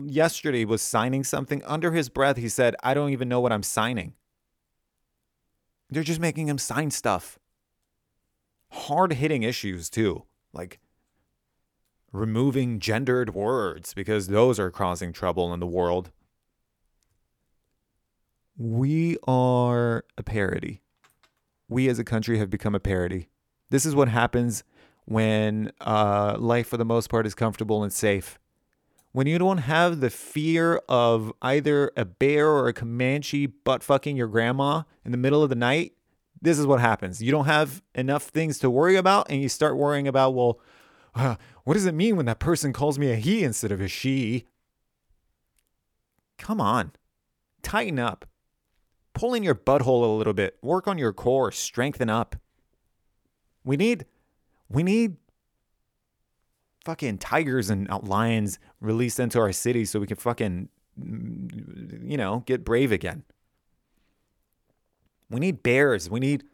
yesterday 0.07 0.65
was 0.65 0.83
signing 0.83 1.25
something 1.25 1.63
under 1.65 1.93
his 1.93 2.09
breath. 2.09 2.37
He 2.37 2.49
said, 2.49 2.75
I 2.83 2.95
don't 2.95 3.11
even 3.11 3.29
know 3.29 3.41
what 3.41 3.53
I'm 3.53 3.63
signing. 3.63 4.15
They're 5.91 6.03
just 6.03 6.21
making 6.21 6.49
him 6.49 6.59
sign 6.59 6.91
stuff. 6.91 7.39
hard 8.75 9.13
hitting 9.15 9.43
issues 9.43 9.89
too, 9.89 10.25
like 10.53 10.81
removing 12.13 12.79
gendered 12.81 13.35
words 13.35 13.95
because 13.95 14.29
those 14.29 14.59
are 14.59 14.71
causing 14.71 15.13
trouble 15.13 15.53
in 15.53 15.61
the 15.61 15.67
world. 15.67 16.11
We 18.57 19.17
are 19.27 20.05
a 20.17 20.23
parody. 20.23 20.83
We 21.69 21.89
as 21.89 21.99
a 21.99 22.05
country 22.05 22.39
have 22.39 22.51
become 22.51 22.75
a 22.75 22.81
parody. 22.81 23.29
This 23.71 23.87
is 23.87 23.95
what 23.95 24.09
happens 24.09 24.63
when 25.07 25.73
uh, 25.81 26.37
life, 26.39 26.69
for 26.69 26.77
the 26.77 26.85
most 26.85 27.09
part, 27.09 27.27
is 27.27 27.35
comfortable 27.35 27.83
and 27.83 27.93
safe. 27.93 28.39
When 29.15 29.29
you 29.29 29.39
don't 29.39 29.59
have 29.59 30.01
the 30.01 30.11
fear 30.11 30.83
of 30.89 31.33
either 31.41 31.93
a 31.97 32.05
bear 32.05 32.49
or 32.49 32.67
a 32.67 32.73
Comanche 32.73 33.47
butt 33.47 33.85
fucking 33.85 34.17
your 34.17 34.27
grandma 34.27 34.83
in 35.05 35.13
the 35.13 35.17
middle 35.17 35.41
of 35.41 35.51
the 35.51 35.55
night, 35.55 35.93
this 36.43 36.59
is 36.59 36.67
what 36.67 36.81
happens. 36.81 37.23
You 37.23 37.31
don't 37.31 37.45
have 37.45 37.81
enough 37.95 38.25
things 38.25 38.59
to 38.59 38.69
worry 38.69 38.97
about, 38.97 39.31
and 39.31 39.41
you 39.41 39.49
start 39.49 39.77
worrying 39.77 40.09
about, 40.09 40.35
well, 40.35 40.59
uh, 41.15 41.37
what 41.63 41.75
does 41.75 41.87
it 41.87 41.95
mean 41.95 42.17
when 42.17 42.27
that 42.27 42.41
person 42.41 42.73
calls 42.73 42.99
me 42.99 43.13
a 43.13 43.15
he 43.15 43.45
instead 43.45 43.71
of 43.71 43.81
a 43.81 43.87
she? 43.87 44.47
Come 46.37 46.61
on, 46.61 46.91
tighten 47.63 48.01
up. 48.01 48.27
Pull 49.13 49.33
in 49.35 49.45
your 49.45 49.55
butthole 49.55 50.03
a 50.03 50.19
little 50.19 50.35
bit. 50.35 50.59
Work 50.61 50.89
on 50.89 50.99
your 50.99 51.13
core. 51.13 51.53
Strengthen 51.53 52.11
up. 52.11 52.35
We 53.63 53.77
need, 53.77 54.07
we 54.69 54.83
need 54.83 55.19
fucking 56.85 57.19
tigers 57.19 57.71
and 57.71 57.89
lions 58.03 58.59
released 58.81 59.19
into 59.19 59.39
our 59.41 59.53
city 59.53 59.85
so 59.85 59.99
we 60.01 60.07
can 60.07 60.17
fucking, 60.17 60.69
you 60.97 62.17
know, 62.17 62.43
get 62.47 62.65
brave 62.65 62.93
again. 62.93 63.25
We 65.31 65.41
need 65.41 65.63
bears. 65.63 66.11
We 66.11 66.21
need, 66.21 66.45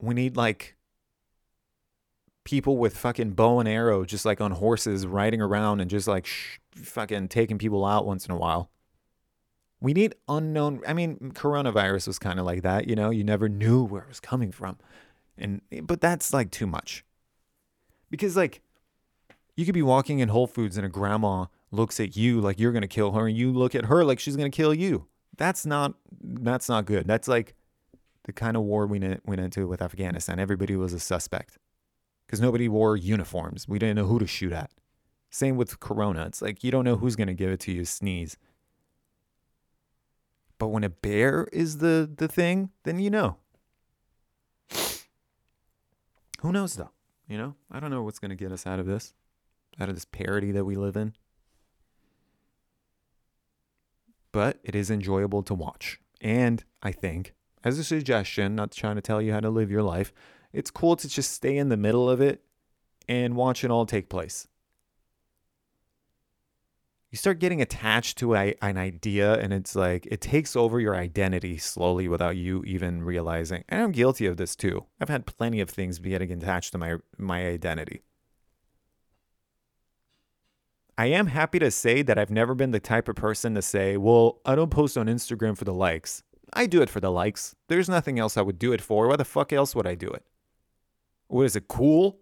we 0.00 0.14
need 0.14 0.36
like 0.36 0.76
people 2.44 2.78
with 2.78 2.96
fucking 2.96 3.32
bow 3.32 3.60
and 3.60 3.68
arrow 3.68 4.04
just 4.04 4.24
like 4.24 4.40
on 4.40 4.52
horses 4.52 5.06
riding 5.06 5.40
around 5.40 5.80
and 5.80 5.90
just 5.90 6.08
like 6.08 6.26
fucking 6.74 7.28
taking 7.28 7.58
people 7.58 7.84
out 7.84 8.06
once 8.06 8.24
in 8.24 8.32
a 8.32 8.36
while. 8.36 8.70
We 9.80 9.92
need 9.92 10.14
unknown. 10.28 10.82
I 10.86 10.92
mean, 10.92 11.32
coronavirus 11.34 12.06
was 12.06 12.18
kind 12.18 12.38
of 12.38 12.46
like 12.46 12.62
that, 12.62 12.88
you 12.88 12.94
know, 12.94 13.10
you 13.10 13.24
never 13.24 13.48
knew 13.48 13.82
where 13.82 14.02
it 14.02 14.08
was 14.08 14.20
coming 14.20 14.52
from. 14.52 14.78
And 15.36 15.62
but 15.82 16.00
that's 16.00 16.32
like 16.32 16.50
too 16.50 16.66
much. 16.66 17.04
Because 18.10 18.36
like 18.36 18.60
you 19.56 19.64
could 19.64 19.74
be 19.74 19.82
walking 19.82 20.18
in 20.18 20.28
Whole 20.28 20.46
Foods 20.46 20.76
and 20.76 20.86
a 20.86 20.88
grandma 20.88 21.46
looks 21.70 22.00
at 22.00 22.16
you 22.16 22.40
like 22.40 22.58
you're 22.58 22.72
going 22.72 22.82
to 22.82 22.88
kill 22.88 23.12
her 23.12 23.28
and 23.28 23.36
you 23.36 23.52
look 23.52 23.74
at 23.74 23.86
her 23.86 24.04
like 24.04 24.18
she's 24.18 24.36
going 24.36 24.50
to 24.50 24.56
kill 24.56 24.74
you. 24.74 25.06
That's 25.36 25.64
not 25.64 25.94
that's 26.22 26.68
not 26.68 26.86
good. 26.86 27.06
That's 27.06 27.28
like 27.28 27.54
the 28.24 28.32
kind 28.32 28.56
of 28.56 28.62
war 28.62 28.86
we 28.86 28.98
went 29.24 29.40
into 29.40 29.66
with 29.66 29.82
Afghanistan. 29.82 30.38
Everybody 30.38 30.76
was 30.76 30.92
a 30.92 31.00
suspect 31.00 31.58
because 32.26 32.40
nobody 32.40 32.68
wore 32.68 32.96
uniforms. 32.96 33.68
We 33.68 33.78
didn't 33.78 33.96
know 33.96 34.06
who 34.06 34.18
to 34.18 34.26
shoot 34.26 34.52
at. 34.52 34.70
Same 35.30 35.56
with 35.56 35.80
Corona. 35.80 36.26
It's 36.26 36.42
like 36.42 36.64
you 36.64 36.70
don't 36.70 36.84
know 36.84 36.96
who's 36.96 37.16
going 37.16 37.28
to 37.28 37.34
give 37.34 37.50
it 37.50 37.60
to 37.60 37.72
you, 37.72 37.84
sneeze. 37.84 38.36
But 40.58 40.68
when 40.68 40.84
a 40.84 40.90
bear 40.90 41.48
is 41.52 41.78
the 41.78 42.10
the 42.14 42.28
thing, 42.28 42.70
then 42.84 42.98
you 42.98 43.10
know. 43.10 43.36
Who 46.40 46.52
knows 46.52 46.76
though? 46.76 46.90
You 47.30 47.38
know, 47.38 47.54
I 47.70 47.78
don't 47.78 47.90
know 47.90 48.02
what's 48.02 48.18
going 48.18 48.30
to 48.30 48.34
get 48.34 48.50
us 48.50 48.66
out 48.66 48.80
of 48.80 48.86
this, 48.86 49.14
out 49.78 49.88
of 49.88 49.94
this 49.94 50.04
parody 50.04 50.50
that 50.50 50.64
we 50.64 50.74
live 50.74 50.96
in. 50.96 51.14
But 54.32 54.58
it 54.64 54.74
is 54.74 54.90
enjoyable 54.90 55.44
to 55.44 55.54
watch. 55.54 56.00
And 56.20 56.64
I 56.82 56.90
think, 56.90 57.34
as 57.62 57.78
a 57.78 57.84
suggestion, 57.84 58.56
not 58.56 58.72
trying 58.72 58.96
to 58.96 59.00
tell 59.00 59.22
you 59.22 59.32
how 59.32 59.38
to 59.38 59.48
live 59.48 59.70
your 59.70 59.84
life, 59.84 60.12
it's 60.52 60.72
cool 60.72 60.96
to 60.96 61.08
just 61.08 61.30
stay 61.30 61.56
in 61.56 61.68
the 61.68 61.76
middle 61.76 62.10
of 62.10 62.20
it 62.20 62.42
and 63.08 63.36
watch 63.36 63.62
it 63.62 63.70
all 63.70 63.86
take 63.86 64.08
place. 64.08 64.48
You 67.10 67.16
start 67.18 67.40
getting 67.40 67.60
attached 67.60 68.18
to 68.18 68.36
a, 68.36 68.54
an 68.62 68.78
idea, 68.78 69.34
and 69.34 69.52
it's 69.52 69.74
like 69.74 70.06
it 70.06 70.20
takes 70.20 70.54
over 70.54 70.78
your 70.78 70.94
identity 70.94 71.58
slowly 71.58 72.06
without 72.06 72.36
you 72.36 72.62
even 72.64 73.02
realizing. 73.02 73.64
And 73.68 73.82
I'm 73.82 73.90
guilty 73.90 74.26
of 74.26 74.36
this 74.36 74.54
too. 74.54 74.86
I've 75.00 75.08
had 75.08 75.26
plenty 75.26 75.60
of 75.60 75.68
things 75.68 75.98
getting 75.98 76.30
attached 76.30 76.70
to 76.72 76.78
my 76.78 76.96
my 77.18 77.46
identity. 77.48 78.02
I 80.96 81.06
am 81.06 81.28
happy 81.28 81.58
to 81.58 81.70
say 81.70 82.02
that 82.02 82.18
I've 82.18 82.30
never 82.30 82.54
been 82.54 82.70
the 82.70 82.78
type 82.78 83.08
of 83.08 83.16
person 83.16 83.54
to 83.54 83.62
say, 83.62 83.96
well, 83.96 84.40
I 84.44 84.54
don't 84.54 84.70
post 84.70 84.96
on 84.96 85.06
Instagram 85.06 85.56
for 85.56 85.64
the 85.64 85.74
likes. 85.74 86.22
I 86.52 86.66
do 86.66 86.82
it 86.82 86.90
for 86.90 87.00
the 87.00 87.10
likes. 87.10 87.56
There's 87.68 87.88
nothing 87.88 88.18
else 88.18 88.36
I 88.36 88.42
would 88.42 88.58
do 88.58 88.72
it 88.72 88.82
for. 88.82 89.08
Why 89.08 89.16
the 89.16 89.24
fuck 89.24 89.52
else 89.52 89.74
would 89.74 89.86
I 89.86 89.94
do 89.94 90.08
it? 90.10 90.24
What 91.28 91.46
is 91.46 91.56
it, 91.56 91.68
cool? 91.68 92.18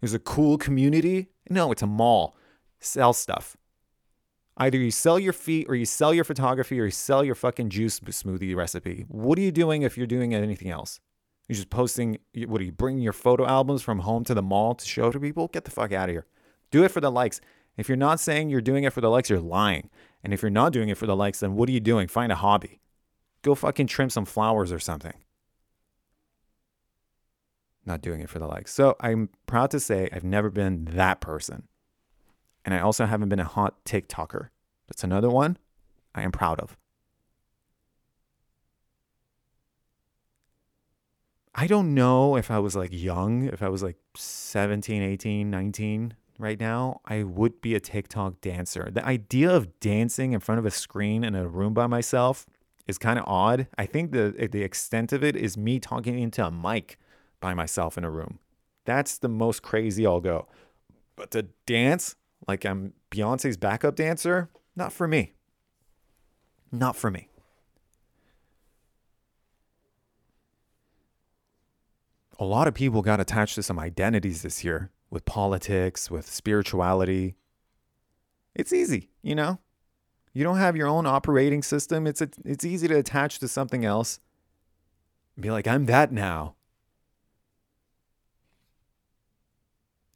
Is 0.00 0.14
a 0.14 0.18
cool 0.18 0.56
community? 0.56 1.28
No, 1.50 1.70
it's 1.72 1.82
a 1.82 1.86
mall. 1.86 2.34
Sell 2.80 3.12
stuff. 3.12 3.56
Either 4.60 4.76
you 4.76 4.90
sell 4.90 5.18
your 5.18 5.32
feet 5.32 5.66
or 5.70 5.74
you 5.74 5.86
sell 5.86 6.12
your 6.12 6.22
photography 6.22 6.78
or 6.78 6.84
you 6.84 6.90
sell 6.90 7.24
your 7.24 7.34
fucking 7.34 7.70
juice 7.70 7.98
smoothie 7.98 8.54
recipe. 8.54 9.06
What 9.08 9.38
are 9.38 9.40
you 9.40 9.50
doing 9.50 9.80
if 9.80 9.96
you're 9.96 10.06
doing 10.06 10.34
anything 10.34 10.68
else? 10.68 11.00
You're 11.48 11.56
just 11.56 11.70
posting, 11.70 12.18
what 12.46 12.60
are 12.60 12.64
you 12.64 12.70
bringing 12.70 13.02
your 13.02 13.14
photo 13.14 13.46
albums 13.46 13.80
from 13.80 14.00
home 14.00 14.22
to 14.24 14.34
the 14.34 14.42
mall 14.42 14.74
to 14.74 14.86
show 14.86 15.10
to 15.10 15.18
people? 15.18 15.48
Get 15.48 15.64
the 15.64 15.70
fuck 15.70 15.92
out 15.92 16.10
of 16.10 16.14
here. 16.14 16.26
Do 16.70 16.84
it 16.84 16.90
for 16.90 17.00
the 17.00 17.10
likes. 17.10 17.40
If 17.78 17.88
you're 17.88 17.96
not 17.96 18.20
saying 18.20 18.50
you're 18.50 18.60
doing 18.60 18.84
it 18.84 18.92
for 18.92 19.00
the 19.00 19.08
likes, 19.08 19.30
you're 19.30 19.40
lying. 19.40 19.88
And 20.22 20.34
if 20.34 20.42
you're 20.42 20.50
not 20.50 20.74
doing 20.74 20.90
it 20.90 20.98
for 20.98 21.06
the 21.06 21.16
likes, 21.16 21.40
then 21.40 21.54
what 21.54 21.66
are 21.70 21.72
you 21.72 21.80
doing? 21.80 22.06
Find 22.06 22.30
a 22.30 22.36
hobby. 22.36 22.80
Go 23.40 23.54
fucking 23.54 23.86
trim 23.86 24.10
some 24.10 24.26
flowers 24.26 24.72
or 24.72 24.78
something. 24.78 25.14
Not 27.86 28.02
doing 28.02 28.20
it 28.20 28.28
for 28.28 28.38
the 28.38 28.46
likes. 28.46 28.74
So 28.74 28.94
I'm 29.00 29.30
proud 29.46 29.70
to 29.70 29.80
say 29.80 30.10
I've 30.12 30.22
never 30.22 30.50
been 30.50 30.84
that 30.92 31.22
person. 31.22 31.66
And 32.64 32.74
I 32.74 32.80
also 32.80 33.06
haven't 33.06 33.28
been 33.28 33.40
a 33.40 33.44
hot 33.44 33.84
TikToker. 33.84 34.48
That's 34.88 35.04
another 35.04 35.30
one 35.30 35.56
I 36.14 36.22
am 36.22 36.32
proud 36.32 36.60
of. 36.60 36.76
I 41.54 41.66
don't 41.66 41.94
know 41.94 42.36
if 42.36 42.50
I 42.50 42.58
was 42.58 42.76
like 42.76 42.90
young, 42.92 43.44
if 43.44 43.62
I 43.62 43.68
was 43.68 43.82
like 43.82 43.96
17, 44.14 45.02
18, 45.02 45.50
19, 45.50 46.14
right 46.38 46.58
now, 46.58 47.00
I 47.04 47.22
would 47.22 47.60
be 47.60 47.74
a 47.74 47.80
TikTok 47.80 48.40
dancer. 48.40 48.88
The 48.90 49.04
idea 49.04 49.50
of 49.50 49.78
dancing 49.80 50.32
in 50.32 50.40
front 50.40 50.58
of 50.58 50.66
a 50.66 50.70
screen 50.70 51.24
in 51.24 51.34
a 51.34 51.46
room 51.46 51.74
by 51.74 51.86
myself 51.86 52.46
is 52.86 52.98
kind 52.98 53.18
of 53.18 53.24
odd. 53.26 53.66
I 53.76 53.86
think 53.86 54.12
the 54.12 54.48
the 54.50 54.62
extent 54.62 55.12
of 55.12 55.22
it 55.22 55.36
is 55.36 55.56
me 55.56 55.78
talking 55.78 56.18
into 56.18 56.44
a 56.44 56.50
mic 56.50 56.98
by 57.40 57.54
myself 57.54 57.98
in 57.98 58.04
a 58.04 58.10
room. 58.10 58.38
That's 58.84 59.18
the 59.18 59.28
most 59.28 59.62
crazy 59.62 60.06
I'll 60.06 60.20
go. 60.20 60.48
But 61.16 61.30
to 61.32 61.42
dance 61.66 62.16
like 62.46 62.64
I'm 62.64 62.92
Beyonce's 63.10 63.56
backup 63.56 63.96
dancer, 63.96 64.50
not 64.76 64.92
for 64.92 65.06
me. 65.06 65.34
Not 66.72 66.96
for 66.96 67.10
me. 67.10 67.28
A 72.38 72.44
lot 72.44 72.66
of 72.66 72.74
people 72.74 73.02
got 73.02 73.20
attached 73.20 73.54
to 73.56 73.62
some 73.62 73.78
identities 73.78 74.42
this 74.42 74.64
year 74.64 74.90
with 75.10 75.24
politics, 75.24 76.10
with 76.10 76.26
spirituality. 76.26 77.34
It's 78.54 78.72
easy, 78.72 79.10
you 79.22 79.34
know? 79.34 79.58
You 80.32 80.44
don't 80.44 80.58
have 80.58 80.76
your 80.76 80.86
own 80.86 81.06
operating 81.06 81.62
system. 81.62 82.06
It's 82.06 82.22
a, 82.22 82.30
it's 82.44 82.64
easy 82.64 82.88
to 82.88 82.94
attach 82.94 83.40
to 83.40 83.48
something 83.48 83.84
else. 83.84 84.20
Be 85.38 85.50
like, 85.50 85.66
I'm 85.66 85.86
that 85.86 86.12
now. 86.12 86.54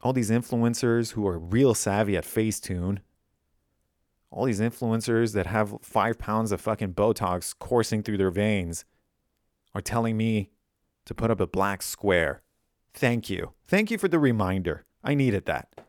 All 0.05 0.13
these 0.13 0.31
influencers 0.31 1.13
who 1.13 1.27
are 1.27 1.39
real 1.39 1.75
savvy 1.75 2.15
at 2.15 2.25
Facetune. 2.25 2.99
All 4.31 4.45
these 4.45 4.61
influencers 4.61 5.33
that 5.33 5.47
have 5.47 5.77
five 5.81 6.19
pounds 6.19 6.53
of 6.53 6.61
fucking 6.61 6.93
Botox 6.93 7.59
coursing 7.59 8.03
through 8.03 8.19
their 8.19 8.31
veins 8.31 8.85
are 9.75 9.81
telling 9.81 10.19
me 10.19 10.51
to 11.07 11.15
put 11.15 11.31
up 11.31 11.41
a 11.41 11.47
black 11.47 11.81
square. 11.81 12.43
Thank 12.93 13.31
you. 13.31 13.55
Thank 13.67 13.91
you 13.91 13.97
for 13.97 14.09
the 14.09 14.19
reminder. 14.19 14.85
I 15.03 15.15
needed 15.15 15.47
that. 15.47 15.81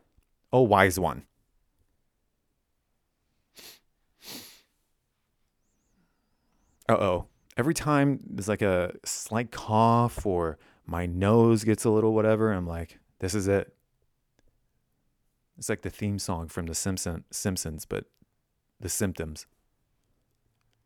Oh, 0.50 0.62
wise 0.62 0.98
one. 0.98 1.24
Uh 6.88 6.94
oh. 6.94 7.26
Every 7.58 7.74
time 7.74 8.20
there's 8.24 8.48
like 8.48 8.62
a 8.62 8.92
slight 9.04 9.50
cough 9.50 10.24
or 10.24 10.58
my 10.86 11.04
nose 11.04 11.64
gets 11.64 11.84
a 11.84 11.90
little 11.90 12.14
whatever, 12.14 12.50
I'm 12.52 12.66
like, 12.66 12.98
this 13.18 13.34
is 13.34 13.46
it. 13.46 13.74
It's 15.58 15.68
like 15.68 15.82
the 15.82 15.90
theme 15.90 16.18
song 16.18 16.48
from 16.48 16.66
The 16.66 16.74
Simpson, 16.74 17.24
Simpsons, 17.30 17.84
but 17.86 18.04
the 18.78 18.88
symptoms. 18.88 19.46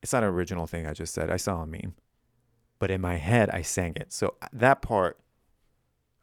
It's 0.02 0.12
not 0.12 0.22
an 0.22 0.30
original 0.30 0.66
thing 0.66 0.86
I 0.86 0.92
just 0.92 1.12
said. 1.12 1.30
I 1.30 1.36
saw 1.36 1.62
a 1.62 1.66
meme. 1.66 1.94
But 2.78 2.90
in 2.90 3.00
my 3.00 3.16
head, 3.16 3.50
I 3.50 3.62
sang 3.62 3.94
it. 3.96 4.12
So 4.12 4.34
that 4.52 4.80
part 4.80 5.18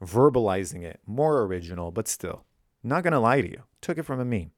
verbalizing 0.04 0.84
it, 0.84 1.00
more 1.06 1.42
original, 1.44 1.92
but 1.92 2.08
still, 2.08 2.46
not 2.84 3.04
gonna 3.04 3.20
lie 3.20 3.42
to 3.42 3.50
you, 3.50 3.64
took 3.82 3.98
it 3.98 4.04
from 4.04 4.20
a 4.20 4.26
meme. 4.26 4.52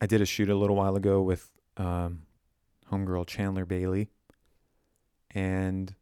I 0.00 0.06
did 0.06 0.20
a 0.20 0.26
shoot 0.26 0.48
a 0.48 0.56
little 0.56 0.74
while 0.74 0.96
ago 0.96 1.22
with 1.22 1.48
um, 1.76 2.22
homegirl 2.90 3.26
Chandler 3.26 3.64
Bailey. 3.64 4.08
And 5.30 5.94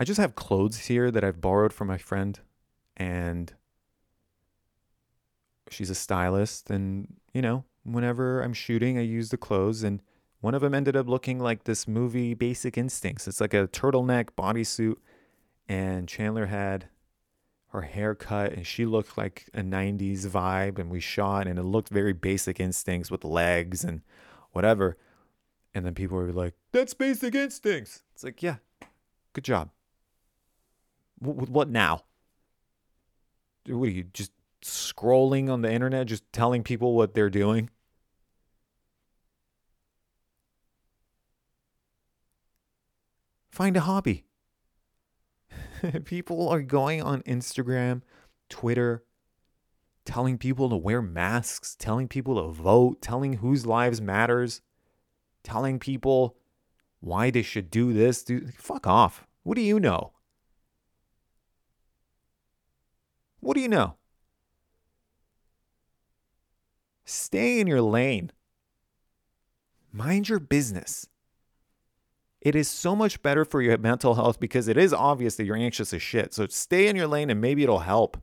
I 0.00 0.04
just 0.04 0.18
have 0.18 0.34
clothes 0.34 0.86
here 0.86 1.10
that 1.10 1.22
I've 1.22 1.42
borrowed 1.42 1.74
from 1.74 1.88
my 1.88 1.98
friend. 1.98 2.40
And 2.96 3.52
she's 5.68 5.90
a 5.90 5.94
stylist. 5.94 6.70
And, 6.70 7.18
you 7.34 7.42
know, 7.42 7.64
whenever 7.84 8.40
I'm 8.40 8.54
shooting, 8.54 8.96
I 8.96 9.02
use 9.02 9.28
the 9.28 9.36
clothes. 9.36 9.82
And 9.82 10.00
one 10.40 10.54
of 10.54 10.62
them 10.62 10.74
ended 10.74 10.96
up 10.96 11.06
looking 11.06 11.38
like 11.38 11.64
this 11.64 11.86
movie 11.86 12.32
Basic 12.32 12.78
Instincts. 12.78 13.28
It's 13.28 13.42
like 13.42 13.52
a 13.52 13.68
turtleneck 13.68 14.30
bodysuit. 14.38 14.96
And 15.68 16.08
Chandler 16.08 16.46
had 16.46 16.88
her 17.68 17.82
hair 17.82 18.14
cut 18.14 18.52
and 18.52 18.66
she 18.66 18.84
looked 18.84 19.16
like 19.16 19.48
a 19.54 19.60
90s 19.60 20.26
vibe 20.26 20.78
and 20.78 20.90
we 20.90 20.98
shot 20.98 21.46
and 21.46 21.58
it 21.58 21.62
looked 21.62 21.88
very 21.88 22.12
basic 22.12 22.58
instincts 22.58 23.12
with 23.12 23.22
legs 23.22 23.84
and 23.84 24.00
whatever 24.50 24.96
and 25.72 25.86
then 25.86 25.94
people 25.94 26.16
were 26.16 26.32
like 26.32 26.54
that's 26.72 26.94
basic 26.94 27.32
instincts 27.32 28.02
it's 28.12 28.24
like 28.24 28.42
yeah 28.42 28.56
good 29.34 29.44
job 29.44 29.70
what, 31.20 31.48
what 31.48 31.68
now 31.68 32.02
what 33.66 33.88
are 33.88 33.92
you 33.92 34.04
just 34.12 34.32
scrolling 34.62 35.50
on 35.50 35.62
the 35.62 35.72
internet 35.72 36.06
just 36.06 36.24
telling 36.32 36.62
people 36.62 36.94
what 36.94 37.14
they're 37.14 37.30
doing 37.30 37.70
find 43.50 43.76
a 43.76 43.80
hobby 43.80 44.24
people 46.04 46.48
are 46.48 46.62
going 46.62 47.02
on 47.02 47.22
Instagram, 47.22 48.02
Twitter, 48.48 49.04
telling 50.04 50.38
people 50.38 50.68
to 50.70 50.76
wear 50.76 51.02
masks, 51.02 51.76
telling 51.78 52.08
people 52.08 52.36
to 52.36 52.52
vote, 52.52 53.00
telling 53.00 53.34
whose 53.34 53.66
lives 53.66 54.00
matters, 54.00 54.60
telling 55.42 55.78
people 55.78 56.36
why 57.00 57.30
they 57.30 57.42
should 57.42 57.70
do 57.70 57.92
this. 57.92 58.22
Do 58.22 58.48
fuck 58.56 58.86
off. 58.86 59.26
What 59.42 59.56
do 59.56 59.62
you 59.62 59.80
know? 59.80 60.12
What 63.40 63.54
do 63.54 63.60
you 63.60 63.68
know? 63.68 63.96
Stay 67.04 67.60
in 67.60 67.66
your 67.66 67.82
lane. 67.82 68.30
Mind 69.92 70.28
your 70.28 70.38
business 70.38 71.08
it 72.40 72.54
is 72.54 72.68
so 72.68 72.96
much 72.96 73.22
better 73.22 73.44
for 73.44 73.60
your 73.60 73.76
mental 73.78 74.14
health 74.14 74.40
because 74.40 74.66
it 74.66 74.78
is 74.78 74.92
obvious 74.92 75.36
that 75.36 75.44
you're 75.44 75.56
anxious 75.56 75.92
as 75.92 76.02
shit. 76.02 76.32
So 76.32 76.46
stay 76.48 76.88
in 76.88 76.96
your 76.96 77.06
lane 77.06 77.30
and 77.30 77.40
maybe 77.40 77.62
it'll 77.62 77.80
help. 77.80 78.16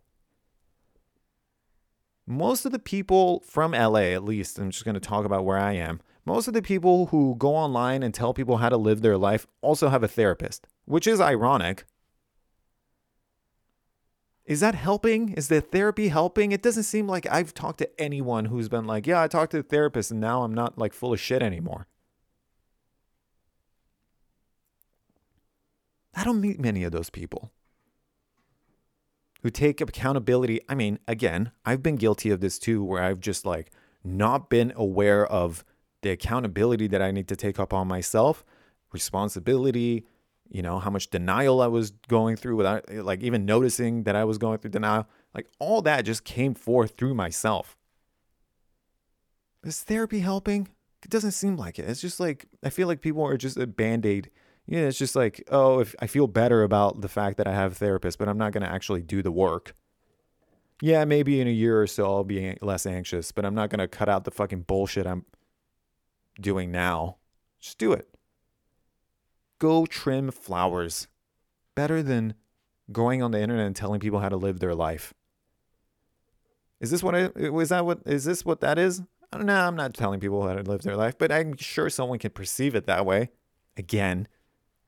Most 2.26 2.66
of 2.66 2.72
the 2.72 2.80
people 2.80 3.42
from 3.42 3.72
LA, 3.72 4.12
at 4.12 4.24
least, 4.24 4.60
I'm 4.60 4.72
just 4.72 4.84
going 4.84 4.96
to 4.96 5.00
talk 5.00 5.24
about 5.24 5.46
where 5.46 5.58
I 5.58 5.74
am. 5.74 6.02
Most 6.26 6.48
of 6.48 6.54
the 6.54 6.62
people 6.62 7.06
who 7.08 7.36
go 7.38 7.56
online 7.56 8.04
and 8.04 8.14
tell 8.14 8.34
people 8.34 8.58
how 8.58 8.68
to 8.70 8.76
live 8.76 9.02
their 9.02 9.18
life 9.18 9.48
also 9.62 9.88
have 9.88 10.04
a 10.04 10.10
therapist, 10.10 10.68
which 10.86 11.08
is 11.08 11.22
ironic. 11.22 11.86
Is 14.48 14.62
that 14.62 14.76
helping? 14.76 15.34
Is 15.34 15.50
the 15.50 15.60
therapy 15.60 16.08
helping? 16.08 16.54
It 16.54 16.64
doesn't 16.64 16.84
seem 16.84 17.06
like 17.06 17.28
I've 17.30 17.54
talked 17.54 17.80
to 17.80 18.02
anyone 18.02 18.46
who's 18.46 18.70
been 18.70 18.88
like, 18.88 19.06
yeah, 19.06 19.22
I 19.22 19.28
talked 19.28 19.52
to 19.52 19.58
the 19.58 19.64
therapist 19.64 20.10
and 20.10 20.22
now 20.22 20.44
I'm 20.44 20.54
not 20.54 20.78
like 20.78 20.94
full 20.94 21.12
of 21.12 21.20
shit 21.20 21.44
anymore. 21.44 21.86
I 26.16 26.24
don't 26.24 26.40
meet 26.40 26.62
many 26.62 26.86
of 26.86 26.94
those 26.94 27.10
people 27.10 27.52
who 29.44 29.50
take 29.50 29.82
accountability. 29.82 30.62
I 30.70 30.76
mean, 30.76 31.00
again, 31.10 31.52
I've 31.66 31.84
been 31.84 31.98
guilty 31.98 32.32
of 32.32 32.40
this 32.40 32.58
too, 32.58 32.84
where 32.84 33.04
I've 33.04 33.20
just 33.20 33.46
like 33.46 33.70
not 34.02 34.50
been 34.50 34.72
aware 34.78 35.28
of 35.28 35.66
the 36.04 36.12
accountability 36.12 36.88
that 36.88 37.02
I 37.02 37.12
need 37.12 37.28
to 37.28 37.36
take 37.36 37.60
up 37.60 37.74
on 37.74 37.88
myself, 37.88 38.46
responsibility, 38.94 40.06
you 40.50 40.62
know, 40.62 40.80
how 40.80 40.90
much 40.90 41.10
denial 41.10 41.62
I 41.62 41.68
was 41.68 41.92
going 42.08 42.36
through 42.36 42.56
without 42.56 42.86
eh, 42.90 43.02
like 43.02 43.22
even 43.24 43.46
noticing 43.46 44.04
that 44.04 44.16
I 44.16 44.24
was 44.24 44.38
going 44.38 44.60
through 44.60 44.72
denial. 44.72 45.08
Like 45.34 45.48
all 45.60 45.82
that 45.84 46.06
just 46.06 46.24
came 46.24 46.54
forth 46.54 46.98
through 46.98 47.14
myself. 47.14 47.78
Is 49.64 49.82
therapy 49.82 50.20
helping? 50.20 50.70
It 51.04 51.10
doesn't 51.10 51.32
seem 51.32 51.58
like 51.58 51.80
it. 51.80 51.90
It's 51.90 52.02
just 52.02 52.20
like 52.20 52.46
I 52.64 52.70
feel 52.70 52.88
like 52.88 53.02
people 53.02 53.24
are 53.24 53.38
just 53.38 53.58
a 53.58 53.68
band-aid 53.68 54.32
yeah, 54.68 54.82
it's 54.82 54.98
just 54.98 55.16
like, 55.16 55.42
oh, 55.50 55.80
if 55.80 55.96
I 56.00 56.08
feel 56.08 56.28
better 56.28 56.62
about 56.62 57.00
the 57.00 57.08
fact 57.08 57.38
that 57.38 57.48
I 57.48 57.54
have 57.54 57.72
a 57.72 57.76
therapist, 57.76 58.20
but 58.20 58.28
I'm 58.28 58.38
not 58.38 58.52
going 58.52 58.64
to 58.64 58.72
actually 58.72 59.02
do 59.02 59.22
the 59.22 59.32
work. 59.32 59.74
Yeah, 60.82 61.06
maybe 61.06 61.40
in 61.40 61.48
a 61.48 61.52
year 61.52 61.82
or 61.82 61.88
so 61.88 62.06
I'll 62.06 62.24
be 62.26 62.56
less 62.62 62.86
anxious, 62.86 63.32
but 63.32 63.46
I'm 63.46 63.56
not 63.56 63.70
going 63.70 63.80
to 63.80 63.88
cut 63.88 64.10
out 64.10 64.26
the 64.26 64.32
fucking 64.32 64.64
bullshit 64.64 65.08
I'm 65.08 65.26
doing 66.40 66.70
now. 66.70 67.16
Just 67.62 67.78
do 67.78 67.94
it. 67.94 68.10
Go 69.60 69.86
trim 69.86 70.32
flowers. 70.32 71.08
Better 71.76 72.02
than 72.02 72.34
going 72.92 73.22
on 73.22 73.32
the 73.32 73.42
internet 73.42 73.66
and 73.66 73.76
telling 73.76 74.00
people 74.00 74.20
how 74.20 74.30
to 74.30 74.38
live 74.38 74.60
their 74.60 74.76
life. 74.76 75.14
Is 76.80 76.92
this 76.92 77.02
what 77.02 77.16
I 77.16 77.50
was 77.50 77.70
that 77.70 77.86
what 77.86 78.00
is 78.06 78.26
this 78.26 78.46
what 78.46 78.62
that 78.62 78.78
is? 78.78 79.02
I 79.32 79.38
don't 79.38 79.48
know. 79.48 79.68
I'm 79.68 79.76
not 79.76 79.94
telling 79.94 80.20
people 80.20 80.48
how 80.48 80.54
to 80.54 80.62
live 80.62 80.84
their 80.84 80.96
life, 80.96 81.18
but 81.18 81.32
I'm 81.32 81.58
sure 81.58 81.90
someone 81.90 82.20
can 82.20 82.32
perceive 82.32 82.76
it 82.76 82.86
that 82.86 83.06
way. 83.06 83.30
Again, 83.76 84.28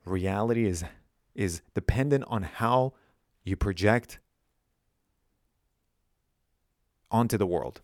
reality 0.04 0.66
is 0.66 0.84
is 1.34 1.62
dependent 1.74 2.24
on 2.28 2.42
how 2.42 2.94
you 3.44 3.56
project 3.56 4.18
onto 7.10 7.36
the 7.36 7.46
world. 7.46 7.82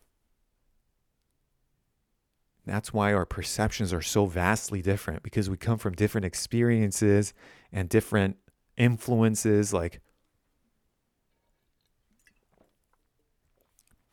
That's 2.67 2.93
why 2.93 3.13
our 3.13 3.25
perceptions 3.25 3.93
are 3.93 4.01
so 4.01 4.25
vastly 4.25 4.81
different 4.81 5.23
because 5.23 5.49
we 5.49 5.57
come 5.57 5.77
from 5.77 5.93
different 5.93 6.25
experiences 6.25 7.33
and 7.71 7.87
different 7.87 8.37
influences. 8.75 9.73
Like 9.73 10.01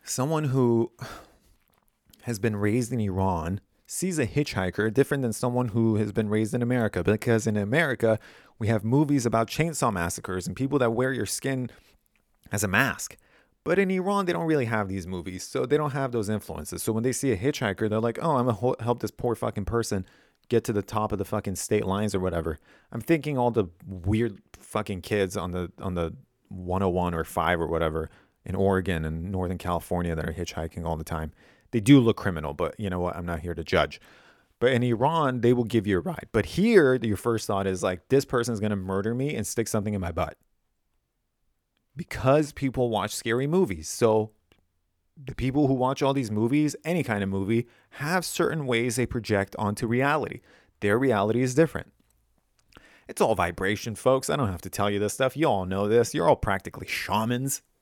someone 0.04 0.44
who 0.44 0.92
has 2.22 2.38
been 2.38 2.56
raised 2.56 2.92
in 2.92 3.00
Iran 3.00 3.60
sees 3.86 4.18
a 4.18 4.26
hitchhiker 4.26 4.92
different 4.92 5.22
than 5.22 5.32
someone 5.32 5.68
who 5.68 5.96
has 5.96 6.12
been 6.12 6.28
raised 6.28 6.54
in 6.54 6.62
America 6.62 7.02
because 7.02 7.46
in 7.46 7.56
America 7.56 8.18
we 8.58 8.68
have 8.68 8.84
movies 8.84 9.26
about 9.26 9.48
chainsaw 9.48 9.92
massacres 9.92 10.46
and 10.46 10.56
people 10.56 10.78
that 10.78 10.92
wear 10.92 11.12
your 11.12 11.26
skin 11.26 11.70
as 12.50 12.64
a 12.64 12.68
mask. 12.68 13.16
But 13.64 13.78
in 13.78 13.90
Iran, 13.90 14.26
they 14.26 14.32
don't 14.32 14.46
really 14.46 14.66
have 14.66 14.88
these 14.88 15.06
movies, 15.06 15.42
so 15.42 15.64
they 15.64 15.78
don't 15.78 15.92
have 15.92 16.12
those 16.12 16.28
influences. 16.28 16.82
So 16.82 16.92
when 16.92 17.02
they 17.02 17.12
see 17.12 17.32
a 17.32 17.36
hitchhiker, 17.36 17.88
they're 17.88 17.98
like, 17.98 18.18
"Oh, 18.20 18.36
I'm 18.36 18.46
gonna 18.46 18.82
help 18.82 19.00
this 19.00 19.10
poor 19.10 19.34
fucking 19.34 19.64
person 19.64 20.04
get 20.48 20.64
to 20.64 20.72
the 20.72 20.82
top 20.82 21.12
of 21.12 21.18
the 21.18 21.24
fucking 21.24 21.56
state 21.56 21.86
lines 21.86 22.14
or 22.14 22.20
whatever." 22.20 22.58
I'm 22.92 23.00
thinking 23.00 23.38
all 23.38 23.50
the 23.50 23.66
weird 23.86 24.38
fucking 24.52 25.00
kids 25.00 25.36
on 25.36 25.52
the 25.52 25.72
on 25.80 25.94
the 25.94 26.14
101 26.48 27.14
or 27.14 27.24
5 27.24 27.60
or 27.60 27.66
whatever 27.66 28.10
in 28.44 28.54
Oregon 28.54 29.04
and 29.04 29.32
Northern 29.32 29.58
California 29.58 30.14
that 30.14 30.28
are 30.28 30.34
hitchhiking 30.34 30.84
all 30.84 30.96
the 30.96 31.04
time. 31.04 31.32
They 31.70 31.80
do 31.80 31.98
look 31.98 32.16
criminal, 32.16 32.52
but 32.52 32.78
you 32.78 32.90
know 32.90 33.00
what? 33.00 33.16
I'm 33.16 33.26
not 33.26 33.40
here 33.40 33.54
to 33.54 33.64
judge. 33.64 34.00
But 34.60 34.72
in 34.72 34.82
Iran, 34.82 35.40
they 35.40 35.52
will 35.52 35.64
give 35.64 35.86
you 35.86 35.98
a 35.98 36.00
ride. 36.00 36.28
But 36.32 36.46
here, 36.46 36.94
your 36.94 37.16
first 37.16 37.46
thought 37.46 37.66
is 37.66 37.82
like, 37.82 38.08
this 38.08 38.24
person 38.24 38.54
is 38.54 38.60
going 38.60 38.70
to 38.70 38.76
murder 38.76 39.14
me 39.14 39.34
and 39.34 39.46
stick 39.46 39.66
something 39.66 39.94
in 39.94 40.00
my 40.00 40.12
butt. 40.12 40.36
Because 41.96 42.52
people 42.52 42.90
watch 42.90 43.14
scary 43.14 43.46
movies. 43.46 43.88
So 43.88 44.32
the 45.16 45.34
people 45.34 45.68
who 45.68 45.74
watch 45.74 46.02
all 46.02 46.12
these 46.12 46.30
movies, 46.30 46.74
any 46.84 47.02
kind 47.02 47.22
of 47.22 47.28
movie, 47.28 47.68
have 47.90 48.24
certain 48.24 48.66
ways 48.66 48.96
they 48.96 49.06
project 49.06 49.54
onto 49.58 49.86
reality. 49.86 50.40
Their 50.80 50.98
reality 50.98 51.40
is 51.40 51.54
different. 51.54 51.92
It's 53.06 53.20
all 53.20 53.34
vibration, 53.34 53.94
folks. 53.94 54.28
I 54.28 54.36
don't 54.36 54.50
have 54.50 54.62
to 54.62 54.70
tell 54.70 54.90
you 54.90 54.98
this 54.98 55.14
stuff. 55.14 55.36
You 55.36 55.46
all 55.46 55.66
know 55.66 55.86
this. 55.88 56.14
You're 56.14 56.28
all 56.28 56.36
practically 56.36 56.86
shamans. 56.86 57.62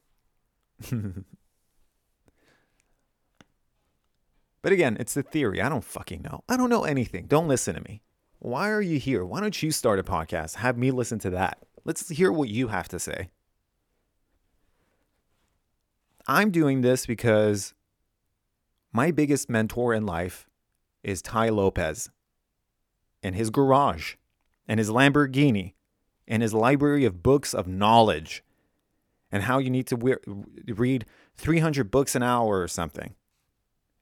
But 4.62 4.72
again, 4.72 4.96
it's 5.01 5.14
the 5.14 5.25
theory. 5.25 5.61
I 5.61 5.68
don't 5.68 5.85
fucking 5.85 6.22
know. 6.22 6.44
I 6.48 6.57
don't 6.57 6.70
know 6.70 6.85
anything. 6.85 7.27
Don't 7.27 7.48
listen 7.48 7.75
to 7.75 7.81
me. 7.83 8.01
Why 8.38 8.70
are 8.70 8.81
you 8.81 8.98
here? 8.98 9.25
Why 9.25 9.40
don't 9.40 9.61
you 9.61 9.72
start 9.72 9.98
a 9.98 10.05
podcast? 10.05 10.55
Have 10.57 10.79
me 10.79 10.92
listen 10.92 11.18
to 11.20 11.31
that. 11.31 11.59
Let's 11.85 12.09
hear 12.09 12.31
what 12.31 12.48
you 12.48 12.68
have 12.68 12.88
to 12.88 13.01
say. 13.01 13.31
I'm 16.26 16.50
doing 16.50 16.80
this 16.80 17.06
because 17.06 17.74
my 18.92 19.11
biggest 19.11 19.48
mentor 19.48 19.94
in 19.94 20.06
life 20.06 20.48
is 21.02 21.22
Tai 21.22 21.48
Lopez 21.50 22.11
and 23.22 23.35
his 23.35 23.50
garage 23.50 24.14
and 24.68 24.78
his 24.78 24.90
Lamborghini 24.90 25.74
and 26.28 26.42
his 26.42 26.54
library 26.54 27.04
of 27.04 27.22
books 27.22 27.54
of 27.54 27.66
knowledge 27.66 28.44
and 29.30 29.44
how 29.44 29.58
you 29.58 29.70
need 29.70 29.87
to 29.88 29.96
we- 29.96 30.16
read 30.68 31.06
300 31.37 31.90
books 31.90 32.14
an 32.14 32.22
hour 32.22 32.61
or 32.61 32.68
something 32.68 33.14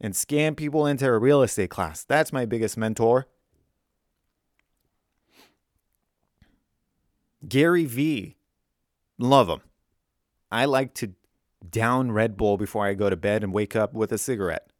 and 0.00 0.14
scam 0.14 0.56
people 0.56 0.86
into 0.86 1.06
a 1.06 1.18
real 1.18 1.42
estate 1.42 1.70
class. 1.70 2.04
That's 2.04 2.32
my 2.32 2.44
biggest 2.44 2.76
mentor. 2.76 3.26
Gary 7.48 7.84
Vee, 7.84 8.36
love 9.18 9.48
him. 9.48 9.60
I 10.50 10.64
like 10.66 10.94
to 10.94 11.14
down 11.68 12.12
Red 12.12 12.36
Bull 12.36 12.56
before 12.56 12.86
I 12.86 12.94
go 12.94 13.10
to 13.10 13.16
bed 13.16 13.42
and 13.42 13.52
wake 13.52 13.76
up 13.76 13.92
with 13.92 14.12
a 14.12 14.18
cigarette. 14.18 14.70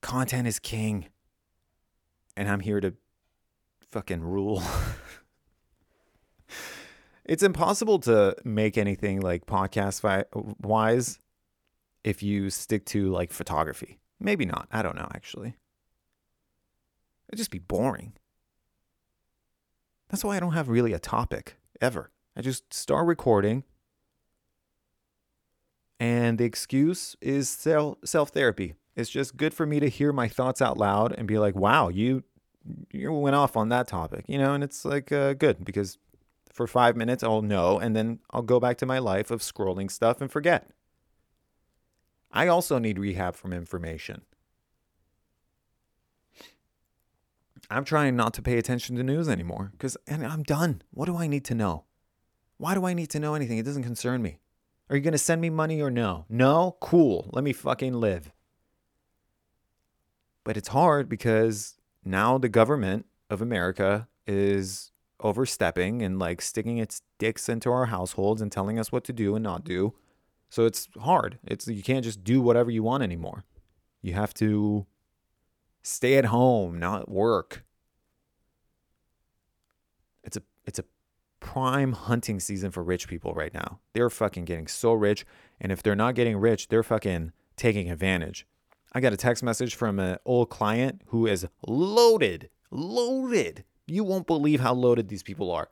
Content 0.00 0.46
is 0.46 0.58
king. 0.58 1.06
and 2.36 2.48
I'm 2.48 2.60
here 2.60 2.80
to 2.80 2.94
fucking 3.90 4.22
rule. 4.22 4.62
it's 7.24 7.42
impossible 7.42 7.98
to 8.00 8.36
make 8.44 8.76
anything 8.78 9.20
like 9.20 9.46
podcast 9.46 10.02
wise 10.60 11.18
if 12.04 12.22
you 12.22 12.50
stick 12.50 12.84
to 12.86 13.10
like 13.10 13.32
photography. 13.32 13.98
Maybe 14.20 14.44
not. 14.44 14.68
I 14.70 14.82
don't 14.82 14.96
know 14.96 15.08
actually. 15.14 15.56
It'd 17.28 17.38
just 17.38 17.50
be 17.50 17.58
boring. 17.58 18.12
That's 20.08 20.22
why 20.22 20.36
I 20.36 20.40
don't 20.40 20.52
have 20.52 20.68
really 20.68 20.92
a 20.92 21.00
topic 21.00 21.56
ever. 21.80 22.12
I 22.36 22.42
just 22.42 22.72
start 22.72 23.06
recording 23.06 23.64
and 25.98 26.38
the 26.38 26.44
excuse 26.44 27.16
is 27.20 27.48
self 27.48 28.30
therapy. 28.30 28.74
It's 28.94 29.10
just 29.10 29.36
good 29.36 29.52
for 29.52 29.66
me 29.66 29.80
to 29.80 29.88
hear 29.88 30.12
my 30.12 30.28
thoughts 30.28 30.62
out 30.62 30.78
loud 30.78 31.12
and 31.12 31.26
be 31.26 31.38
like, 31.38 31.54
"Wow, 31.54 31.88
you 31.88 32.24
you 32.92 33.12
went 33.12 33.36
off 33.36 33.56
on 33.56 33.68
that 33.70 33.88
topic," 33.88 34.24
you 34.28 34.38
know. 34.38 34.54
And 34.54 34.64
it's 34.64 34.84
like 34.84 35.12
uh, 35.12 35.34
good 35.34 35.64
because 35.64 35.98
for 36.52 36.66
five 36.66 36.96
minutes 36.96 37.22
I'll 37.22 37.42
know, 37.42 37.78
and 37.78 37.94
then 37.94 38.20
I'll 38.30 38.42
go 38.42 38.58
back 38.60 38.78
to 38.78 38.86
my 38.86 38.98
life 38.98 39.30
of 39.30 39.40
scrolling 39.40 39.90
stuff 39.90 40.20
and 40.20 40.30
forget. 40.30 40.70
I 42.32 42.48
also 42.48 42.78
need 42.78 42.98
rehab 42.98 43.34
from 43.36 43.52
information. 43.52 44.22
I'm 47.70 47.84
trying 47.84 48.16
not 48.16 48.34
to 48.34 48.42
pay 48.42 48.58
attention 48.58 48.96
to 48.96 49.02
news 49.02 49.28
anymore 49.28 49.70
because 49.72 49.96
and 50.06 50.26
I'm 50.26 50.42
done. 50.42 50.82
What 50.90 51.06
do 51.06 51.16
I 51.16 51.26
need 51.26 51.44
to 51.46 51.54
know? 51.54 51.84
Why 52.58 52.74
do 52.74 52.86
I 52.86 52.94
need 52.94 53.10
to 53.10 53.20
know 53.20 53.34
anything? 53.34 53.58
It 53.58 53.64
doesn't 53.64 53.82
concern 53.82 54.22
me. 54.22 54.38
Are 54.88 54.96
you 54.96 55.02
going 55.02 55.12
to 55.12 55.18
send 55.18 55.40
me 55.40 55.50
money 55.50 55.80
or 55.80 55.90
no? 55.90 56.26
No? 56.28 56.76
Cool. 56.80 57.28
Let 57.32 57.42
me 57.42 57.52
fucking 57.52 57.94
live. 57.94 58.32
But 60.44 60.56
it's 60.56 60.68
hard 60.68 61.08
because 61.08 61.74
now 62.04 62.38
the 62.38 62.48
government 62.48 63.06
of 63.28 63.42
America 63.42 64.06
is 64.26 64.92
overstepping 65.20 66.02
and 66.02 66.18
like 66.18 66.40
sticking 66.40 66.78
its 66.78 67.02
dicks 67.18 67.48
into 67.48 67.70
our 67.70 67.86
households 67.86 68.40
and 68.40 68.52
telling 68.52 68.78
us 68.78 68.92
what 68.92 69.02
to 69.04 69.12
do 69.12 69.34
and 69.34 69.42
not 69.42 69.64
do. 69.64 69.94
So 70.48 70.66
it's 70.66 70.88
hard. 71.00 71.38
It's 71.44 71.66
you 71.66 71.82
can't 71.82 72.04
just 72.04 72.22
do 72.22 72.40
whatever 72.40 72.70
you 72.70 72.82
want 72.82 73.02
anymore. 73.02 73.44
You 74.02 74.12
have 74.12 74.32
to 74.34 74.86
stay 75.82 76.16
at 76.16 76.26
home, 76.26 76.78
not 76.78 77.10
work. 77.10 77.64
It's 80.22 80.36
a 80.36 80.42
it's 80.64 80.78
a 80.78 80.84
prime 81.40 81.92
hunting 81.92 82.40
season 82.40 82.70
for 82.70 82.82
rich 82.82 83.08
people 83.08 83.34
right 83.34 83.52
now. 83.52 83.80
They're 83.92 84.10
fucking 84.10 84.44
getting 84.44 84.66
so 84.66 84.92
rich. 84.92 85.24
And 85.60 85.72
if 85.72 85.82
they're 85.82 85.96
not 85.96 86.14
getting 86.14 86.36
rich, 86.36 86.68
they're 86.68 86.82
fucking 86.82 87.32
taking 87.56 87.90
advantage. 87.90 88.46
I 88.92 89.00
got 89.00 89.12
a 89.12 89.16
text 89.16 89.42
message 89.42 89.74
from 89.74 89.98
an 89.98 90.18
old 90.24 90.48
client 90.48 91.02
who 91.08 91.26
is 91.26 91.46
loaded, 91.66 92.48
loaded. 92.70 93.64
You 93.86 94.04
won't 94.04 94.26
believe 94.26 94.60
how 94.60 94.74
loaded 94.74 95.08
these 95.08 95.22
people 95.22 95.50
are. 95.50 95.68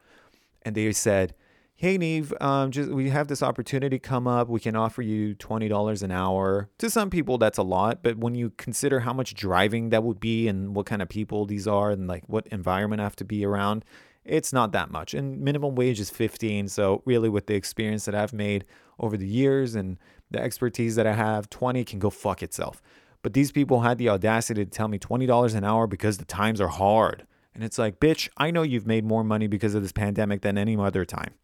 And 0.62 0.74
they 0.74 0.92
said, 0.92 1.34
Hey, 1.76 1.98
Neve, 1.98 2.32
um, 2.40 2.70
just 2.70 2.90
we 2.90 3.10
have 3.10 3.26
this 3.26 3.42
opportunity 3.42 3.98
come 3.98 4.28
up. 4.28 4.48
We 4.48 4.60
can 4.60 4.76
offer 4.76 5.02
you 5.02 5.34
$20 5.34 6.02
an 6.02 6.12
hour. 6.12 6.70
To 6.78 6.88
some 6.88 7.10
people, 7.10 7.36
that's 7.36 7.58
a 7.58 7.64
lot. 7.64 8.00
But 8.02 8.16
when 8.16 8.36
you 8.36 8.50
consider 8.50 9.00
how 9.00 9.12
much 9.12 9.34
driving 9.34 9.90
that 9.90 10.04
would 10.04 10.20
be 10.20 10.46
and 10.46 10.74
what 10.76 10.86
kind 10.86 11.02
of 11.02 11.08
people 11.08 11.46
these 11.46 11.66
are 11.66 11.90
and 11.90 12.06
like 12.06 12.22
what 12.28 12.46
environment 12.48 13.00
I 13.00 13.04
have 13.04 13.16
to 13.16 13.24
be 13.24 13.44
around, 13.44 13.84
it's 14.24 14.52
not 14.52 14.72
that 14.72 14.90
much. 14.90 15.14
And 15.14 15.40
minimum 15.40 15.74
wage 15.74 16.00
is 16.00 16.10
15. 16.10 16.68
So, 16.68 17.02
really, 17.04 17.28
with 17.28 17.46
the 17.46 17.54
experience 17.54 18.04
that 18.06 18.14
I've 18.14 18.32
made 18.32 18.64
over 18.98 19.16
the 19.16 19.26
years 19.26 19.74
and 19.74 19.98
the 20.30 20.40
expertise 20.40 20.96
that 20.96 21.06
I 21.06 21.12
have, 21.12 21.50
20 21.50 21.84
can 21.84 21.98
go 21.98 22.10
fuck 22.10 22.42
itself. 22.42 22.80
But 23.22 23.32
these 23.32 23.52
people 23.52 23.80
had 23.80 23.98
the 23.98 24.08
audacity 24.08 24.64
to 24.64 24.70
tell 24.70 24.88
me 24.88 24.98
$20 24.98 25.54
an 25.54 25.64
hour 25.64 25.86
because 25.86 26.18
the 26.18 26.24
times 26.24 26.60
are 26.60 26.68
hard. 26.68 27.26
And 27.54 27.62
it's 27.62 27.78
like, 27.78 28.00
bitch, 28.00 28.28
I 28.36 28.50
know 28.50 28.62
you've 28.62 28.86
made 28.86 29.04
more 29.04 29.24
money 29.24 29.46
because 29.46 29.74
of 29.74 29.82
this 29.82 29.92
pandemic 29.92 30.42
than 30.42 30.58
any 30.58 30.76
other 30.76 31.04
time. 31.04 31.34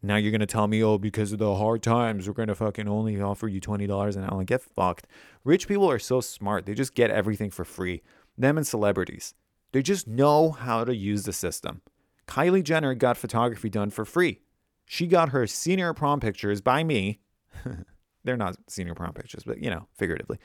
Now 0.00 0.16
you're 0.16 0.30
going 0.30 0.40
to 0.40 0.46
tell 0.46 0.68
me, 0.68 0.82
oh, 0.82 0.96
because 0.96 1.32
of 1.32 1.38
the 1.38 1.56
hard 1.56 1.82
times, 1.82 2.28
we're 2.28 2.34
going 2.34 2.48
to 2.48 2.54
fucking 2.54 2.86
only 2.86 3.20
offer 3.20 3.48
you 3.48 3.60
$20 3.60 4.16
an 4.16 4.24
hour. 4.24 4.44
Get 4.44 4.62
fucked. 4.62 5.06
Rich 5.42 5.66
people 5.66 5.90
are 5.90 5.98
so 5.98 6.20
smart. 6.20 6.66
They 6.66 6.74
just 6.74 6.94
get 6.94 7.10
everything 7.10 7.50
for 7.50 7.64
free. 7.64 8.02
Them 8.36 8.56
and 8.56 8.66
celebrities. 8.66 9.34
They 9.72 9.82
just 9.82 10.06
know 10.06 10.52
how 10.52 10.84
to 10.84 10.94
use 10.94 11.24
the 11.24 11.32
system. 11.32 11.82
Kylie 12.28 12.62
Jenner 12.62 12.94
got 12.94 13.16
photography 13.16 13.68
done 13.68 13.90
for 13.90 14.04
free. 14.04 14.40
She 14.84 15.06
got 15.06 15.30
her 15.30 15.46
senior 15.46 15.92
prom 15.94 16.20
pictures 16.20 16.60
by 16.60 16.84
me. 16.84 17.20
They're 18.24 18.36
not 18.36 18.56
senior 18.68 18.94
prom 18.94 19.14
pictures, 19.14 19.42
but 19.44 19.62
you 19.62 19.70
know, 19.70 19.88
figuratively. 19.96 20.38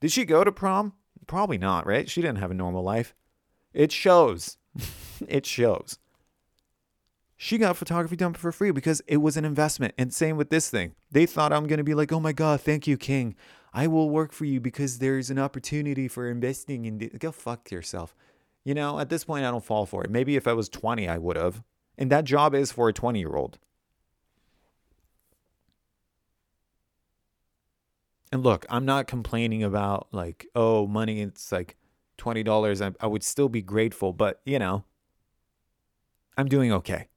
Did 0.00 0.12
she 0.12 0.24
go 0.24 0.44
to 0.44 0.52
prom? 0.52 0.94
Probably 1.26 1.58
not, 1.58 1.86
right? 1.86 2.10
She 2.10 2.20
didn't 2.20 2.38
have 2.38 2.50
a 2.50 2.54
normal 2.54 2.82
life. 2.82 3.14
It 3.72 3.92
shows. 3.92 4.58
it 5.28 5.46
shows. 5.46 5.98
She 7.36 7.58
got 7.58 7.76
photography 7.76 8.16
done 8.16 8.34
for 8.34 8.52
free 8.52 8.70
because 8.70 9.02
it 9.06 9.16
was 9.16 9.36
an 9.36 9.44
investment. 9.44 9.94
And 9.98 10.12
same 10.12 10.36
with 10.36 10.50
this 10.50 10.70
thing. 10.70 10.94
They 11.10 11.26
thought 11.26 11.52
I'm 11.52 11.66
going 11.66 11.78
to 11.78 11.84
be 11.84 11.94
like, 11.94 12.12
oh 12.12 12.20
my 12.20 12.32
God, 12.32 12.60
thank 12.60 12.86
you, 12.86 12.96
King. 12.96 13.34
I 13.72 13.86
will 13.86 14.10
work 14.10 14.32
for 14.32 14.44
you 14.44 14.60
because 14.60 14.98
there's 14.98 15.30
an 15.30 15.38
opportunity 15.38 16.06
for 16.06 16.30
investing 16.30 16.84
in. 16.84 16.98
Go 17.18 17.32
fuck 17.32 17.70
yourself. 17.70 18.14
You 18.64 18.74
know, 18.74 18.98
at 18.98 19.08
this 19.08 19.24
point, 19.24 19.44
I 19.44 19.50
don't 19.50 19.64
fall 19.64 19.86
for 19.86 20.04
it. 20.04 20.10
Maybe 20.10 20.36
if 20.36 20.46
I 20.46 20.52
was 20.52 20.68
20, 20.68 21.08
I 21.08 21.18
would 21.18 21.36
have. 21.36 21.62
And 21.98 22.10
that 22.10 22.24
job 22.24 22.54
is 22.54 22.72
for 22.72 22.88
a 22.88 22.92
20 22.92 23.18
year 23.18 23.34
old. 23.34 23.58
And 28.30 28.42
look, 28.42 28.64
I'm 28.70 28.86
not 28.86 29.06
complaining 29.06 29.62
about 29.62 30.08
like, 30.10 30.46
oh, 30.54 30.86
money, 30.86 31.20
it's 31.20 31.52
like 31.52 31.76
$20. 32.18 32.80
I, 32.80 33.04
I 33.04 33.06
would 33.06 33.22
still 33.22 33.48
be 33.48 33.60
grateful, 33.60 34.12
but 34.12 34.40
you 34.46 34.58
know, 34.58 34.84
I'm 36.38 36.48
doing 36.48 36.72
okay. 36.72 37.08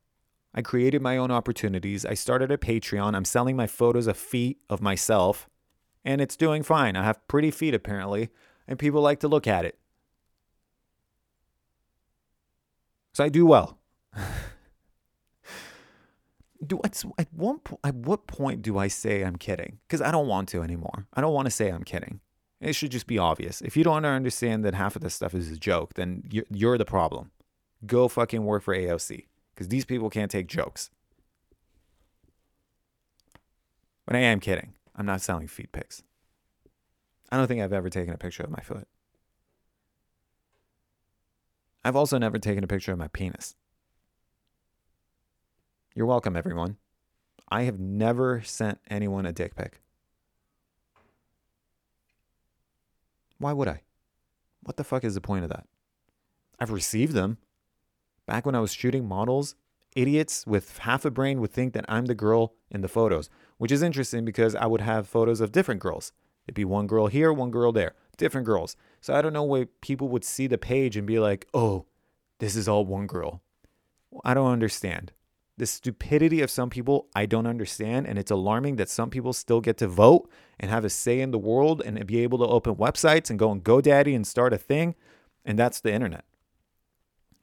I 0.54 0.62
created 0.62 1.02
my 1.02 1.18
own 1.18 1.32
opportunities. 1.32 2.06
I 2.06 2.14
started 2.14 2.52
a 2.52 2.58
Patreon. 2.58 3.16
I'm 3.16 3.26
selling 3.26 3.56
my 3.56 3.68
photos 3.68 4.08
of 4.08 4.18
feet 4.18 4.60
of 4.70 4.82
myself, 4.82 5.50
and 6.04 6.22
it's 6.22 6.36
doing 6.36 6.64
fine. 6.64 6.96
I 6.96 7.04
have 7.04 7.26
pretty 7.28 7.52
feet 7.52 7.74
apparently, 7.74 8.30
and 8.68 8.80
people 8.80 9.02
like 9.02 9.20
to 9.22 9.28
look 9.28 9.48
at 9.48 9.66
it. 9.66 9.78
So 13.16 13.24
I 13.24 13.30
do 13.30 13.46
well. 13.46 13.80
do 16.68 16.82
at 16.84 17.02
one 17.32 17.62
at 17.82 17.96
what 17.96 18.28
point 18.28 18.62
do 18.62 18.78
I 18.78 18.90
say 18.90 19.22
I'm 19.22 19.38
kidding? 19.38 19.80
Because 19.88 20.02
I 20.02 20.12
don't 20.12 20.28
want 20.28 20.50
to 20.50 20.62
anymore. 20.62 21.08
I 21.14 21.22
don't 21.22 21.34
want 21.34 21.46
to 21.46 21.52
say 21.52 21.70
I'm 21.70 21.86
kidding. 21.86 22.20
It 22.60 22.74
should 22.74 22.92
just 22.92 23.08
be 23.08 23.18
obvious. 23.18 23.62
If 23.62 23.78
you 23.78 23.86
don't 23.86 24.04
understand 24.04 24.66
that 24.66 24.76
half 24.76 24.98
of 24.98 25.02
this 25.02 25.14
stuff 25.14 25.34
is 25.34 25.50
a 25.50 25.56
joke, 25.58 25.94
then 25.94 26.24
you're, 26.30 26.44
you're 26.50 26.78
the 26.78 26.84
problem. 26.84 27.32
Go 27.86 28.10
fucking 28.10 28.44
work 28.44 28.64
for 28.64 28.76
AOC 28.76 29.28
because 29.54 29.70
these 29.70 29.86
people 29.86 30.10
can't 30.10 30.30
take 30.30 30.48
jokes. 30.48 30.90
But 34.06 34.18
I 34.18 34.20
am 34.20 34.42
kidding. 34.42 34.74
I'm 34.94 35.06
not 35.06 35.22
selling 35.22 35.48
feet 35.48 35.72
pics. 35.72 36.04
I 37.32 37.38
don't 37.38 37.48
think 37.48 37.62
I've 37.62 37.72
ever 37.72 37.90
taken 37.90 38.14
a 38.14 38.18
picture 38.18 38.44
of 38.44 38.50
my 38.50 38.60
foot. 38.60 38.90
I've 41.86 41.96
also 41.96 42.18
never 42.18 42.40
taken 42.40 42.64
a 42.64 42.68
picture 42.68 42.92
of 42.92 42.98
my 42.98 43.10
penis. 43.10 43.54
You're 45.94 46.08
welcome, 46.08 46.36
everyone. 46.36 46.78
I 47.48 47.62
have 47.62 47.80
never 47.80 48.42
sent 48.42 48.80
anyone 48.90 49.28
a 49.28 49.32
dick 49.32 49.56
pic. 49.56 49.82
Why 53.38 53.54
would 53.54 53.68
I? 53.68 53.84
What 54.64 54.78
the 54.78 54.84
fuck 54.84 55.04
is 55.04 55.14
the 55.14 55.22
point 55.22 55.44
of 55.44 55.52
that? 55.52 55.68
I've 56.60 56.72
received 56.72 57.14
them. 57.14 57.38
Back 58.26 58.48
when 58.48 58.56
I 58.56 58.62
was 58.62 58.74
shooting 58.74 59.08
models, 59.08 59.54
idiots 59.96 60.48
with 60.48 60.80
half 60.80 61.06
a 61.06 61.12
brain 61.12 61.40
would 61.40 61.52
think 61.52 61.74
that 61.74 61.86
I'm 61.88 62.08
the 62.08 62.16
girl 62.16 62.56
in 62.72 62.82
the 62.82 62.88
photos, 62.88 63.30
which 63.60 63.72
is 63.72 63.84
interesting 63.84 64.26
because 64.26 64.56
I 64.56 64.66
would 64.66 64.82
have 64.82 65.08
photos 65.08 65.40
of 65.40 65.52
different 65.52 65.82
girls. 65.82 66.14
It'd 66.48 66.56
be 66.56 66.66
one 66.66 66.88
girl 66.88 67.06
here, 67.08 67.32
one 67.32 67.52
girl 67.52 67.72
there, 67.72 67.94
different 68.18 68.46
girls. 68.46 68.76
So 69.02 69.14
I 69.14 69.22
don't 69.22 69.34
know 69.34 69.44
why 69.44 69.68
people 69.82 70.08
would 70.10 70.24
see 70.24 70.48
the 70.48 70.58
page 70.58 70.98
and 70.98 71.06
be 71.06 71.20
like, 71.20 71.48
oh, 71.54 71.86
this 72.40 72.56
is 72.56 72.68
all 72.68 72.86
one 72.86 73.08
girl. 73.08 73.42
I 74.24 74.34
don't 74.34 74.52
understand. 74.52 75.12
The 75.58 75.66
stupidity 75.66 76.42
of 76.42 76.52
some 76.52 76.70
people, 76.70 77.08
I 77.16 77.26
don't 77.26 77.48
understand. 77.48 78.08
And 78.08 78.20
it's 78.20 78.32
alarming 78.32 78.76
that 78.76 78.90
some 78.90 79.10
people 79.10 79.32
still 79.34 79.62
get 79.62 79.78
to 79.78 79.88
vote 79.88 80.30
and 80.60 80.70
have 80.70 80.84
a 80.84 80.90
say 80.90 81.22
in 81.22 81.32
the 81.32 81.40
world 81.40 81.82
and 81.86 82.06
be 82.06 82.20
able 82.22 82.38
to 82.40 82.46
open 82.46 82.76
websites 82.76 83.30
and 83.30 83.40
go 83.40 83.50
on 83.50 83.62
GoDaddy 83.62 84.16
and 84.16 84.28
start 84.28 84.54
a 84.54 84.58
thing. 84.58 84.96
And 85.46 85.58
that's 85.58 85.80
the 85.80 85.94
internet. 85.94 86.26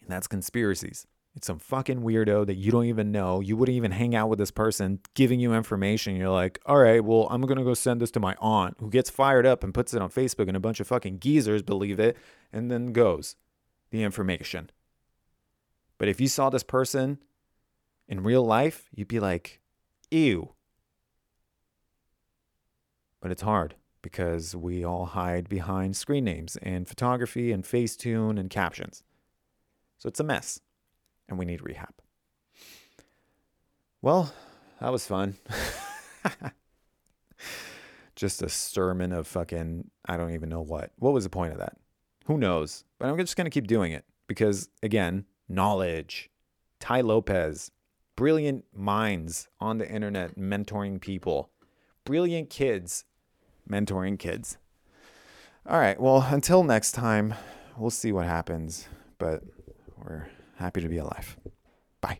And 0.02 0.10
that's 0.10 0.26
conspiracies. 0.26 1.06
It's 1.34 1.46
some 1.46 1.58
fucking 1.58 2.02
weirdo 2.02 2.46
that 2.46 2.56
you 2.56 2.70
don't 2.70 2.84
even 2.84 3.10
know. 3.10 3.40
You 3.40 3.56
wouldn't 3.56 3.76
even 3.76 3.92
hang 3.92 4.14
out 4.14 4.28
with 4.28 4.38
this 4.38 4.50
person 4.50 5.00
giving 5.14 5.40
you 5.40 5.54
information. 5.54 6.14
You're 6.14 6.28
like, 6.28 6.60
all 6.66 6.76
right, 6.76 7.02
well, 7.02 7.26
I'm 7.30 7.40
going 7.40 7.56
to 7.58 7.64
go 7.64 7.72
send 7.74 8.00
this 8.02 8.10
to 8.12 8.20
my 8.20 8.36
aunt 8.38 8.76
who 8.80 8.90
gets 8.90 9.08
fired 9.08 9.46
up 9.46 9.64
and 9.64 9.72
puts 9.72 9.94
it 9.94 10.02
on 10.02 10.10
Facebook 10.10 10.48
and 10.48 10.56
a 10.56 10.60
bunch 10.60 10.78
of 10.78 10.86
fucking 10.86 11.20
geezers 11.20 11.62
believe 11.62 11.98
it 11.98 12.18
and 12.52 12.70
then 12.70 12.92
goes 12.92 13.36
the 13.90 14.02
information. 14.02 14.70
But 15.96 16.08
if 16.08 16.20
you 16.20 16.28
saw 16.28 16.50
this 16.50 16.62
person 16.62 17.18
in 18.08 18.22
real 18.22 18.44
life, 18.44 18.90
you'd 18.94 19.08
be 19.08 19.20
like, 19.20 19.60
ew. 20.10 20.50
But 23.20 23.30
it's 23.30 23.42
hard. 23.42 23.76
because 24.02 24.54
we 24.54 24.84
all 24.84 25.06
hide 25.06 25.48
behind 25.48 25.96
screen 25.96 26.24
names 26.24 26.56
and 26.62 26.88
photography 26.88 27.52
and 27.52 27.64
Facetune 27.64 28.38
and 28.38 28.50
captions. 28.50 29.02
So 29.98 30.08
it's 30.08 30.20
a 30.20 30.24
mess 30.24 30.60
and 31.28 31.38
we 31.38 31.44
need 31.44 31.62
rehab. 31.62 31.94
Well, 34.00 34.32
that 34.80 34.92
was 34.92 35.06
fun. 35.06 35.36
just 38.16 38.42
a 38.42 38.48
sermon 38.48 39.12
of 39.12 39.26
fucking, 39.26 39.90
I 40.06 40.16
don't 40.16 40.34
even 40.34 40.48
know 40.48 40.62
what. 40.62 40.90
What 40.98 41.12
was 41.12 41.24
the 41.24 41.30
point 41.30 41.52
of 41.52 41.58
that? 41.58 41.76
Who 42.26 42.38
knows? 42.38 42.84
But 42.98 43.08
I'm 43.08 43.16
just 43.18 43.36
going 43.36 43.44
to 43.46 43.50
keep 43.50 43.66
doing 43.66 43.92
it 43.92 44.04
because, 44.26 44.68
again, 44.82 45.24
knowledge. 45.48 46.30
Tai 46.80 47.02
Lopez, 47.02 47.70
brilliant 48.16 48.64
minds 48.74 49.48
on 49.60 49.78
the 49.78 49.88
internet 49.88 50.36
mentoring 50.36 51.00
people, 51.00 51.50
brilliant 52.04 52.50
kids 52.50 53.04
mentoring 53.68 54.18
kids. 54.18 54.58
All 55.66 55.78
right. 55.78 56.00
Well, 56.00 56.26
until 56.28 56.64
next 56.64 56.92
time, 56.92 57.34
we'll 57.76 57.90
see 57.90 58.10
what 58.10 58.26
happens, 58.26 58.88
but 59.18 59.42
we're 59.96 60.26
happy 60.62 60.80
to 60.80 60.88
be 60.88 60.98
alive. 60.98 61.36
Bye. 62.00 62.18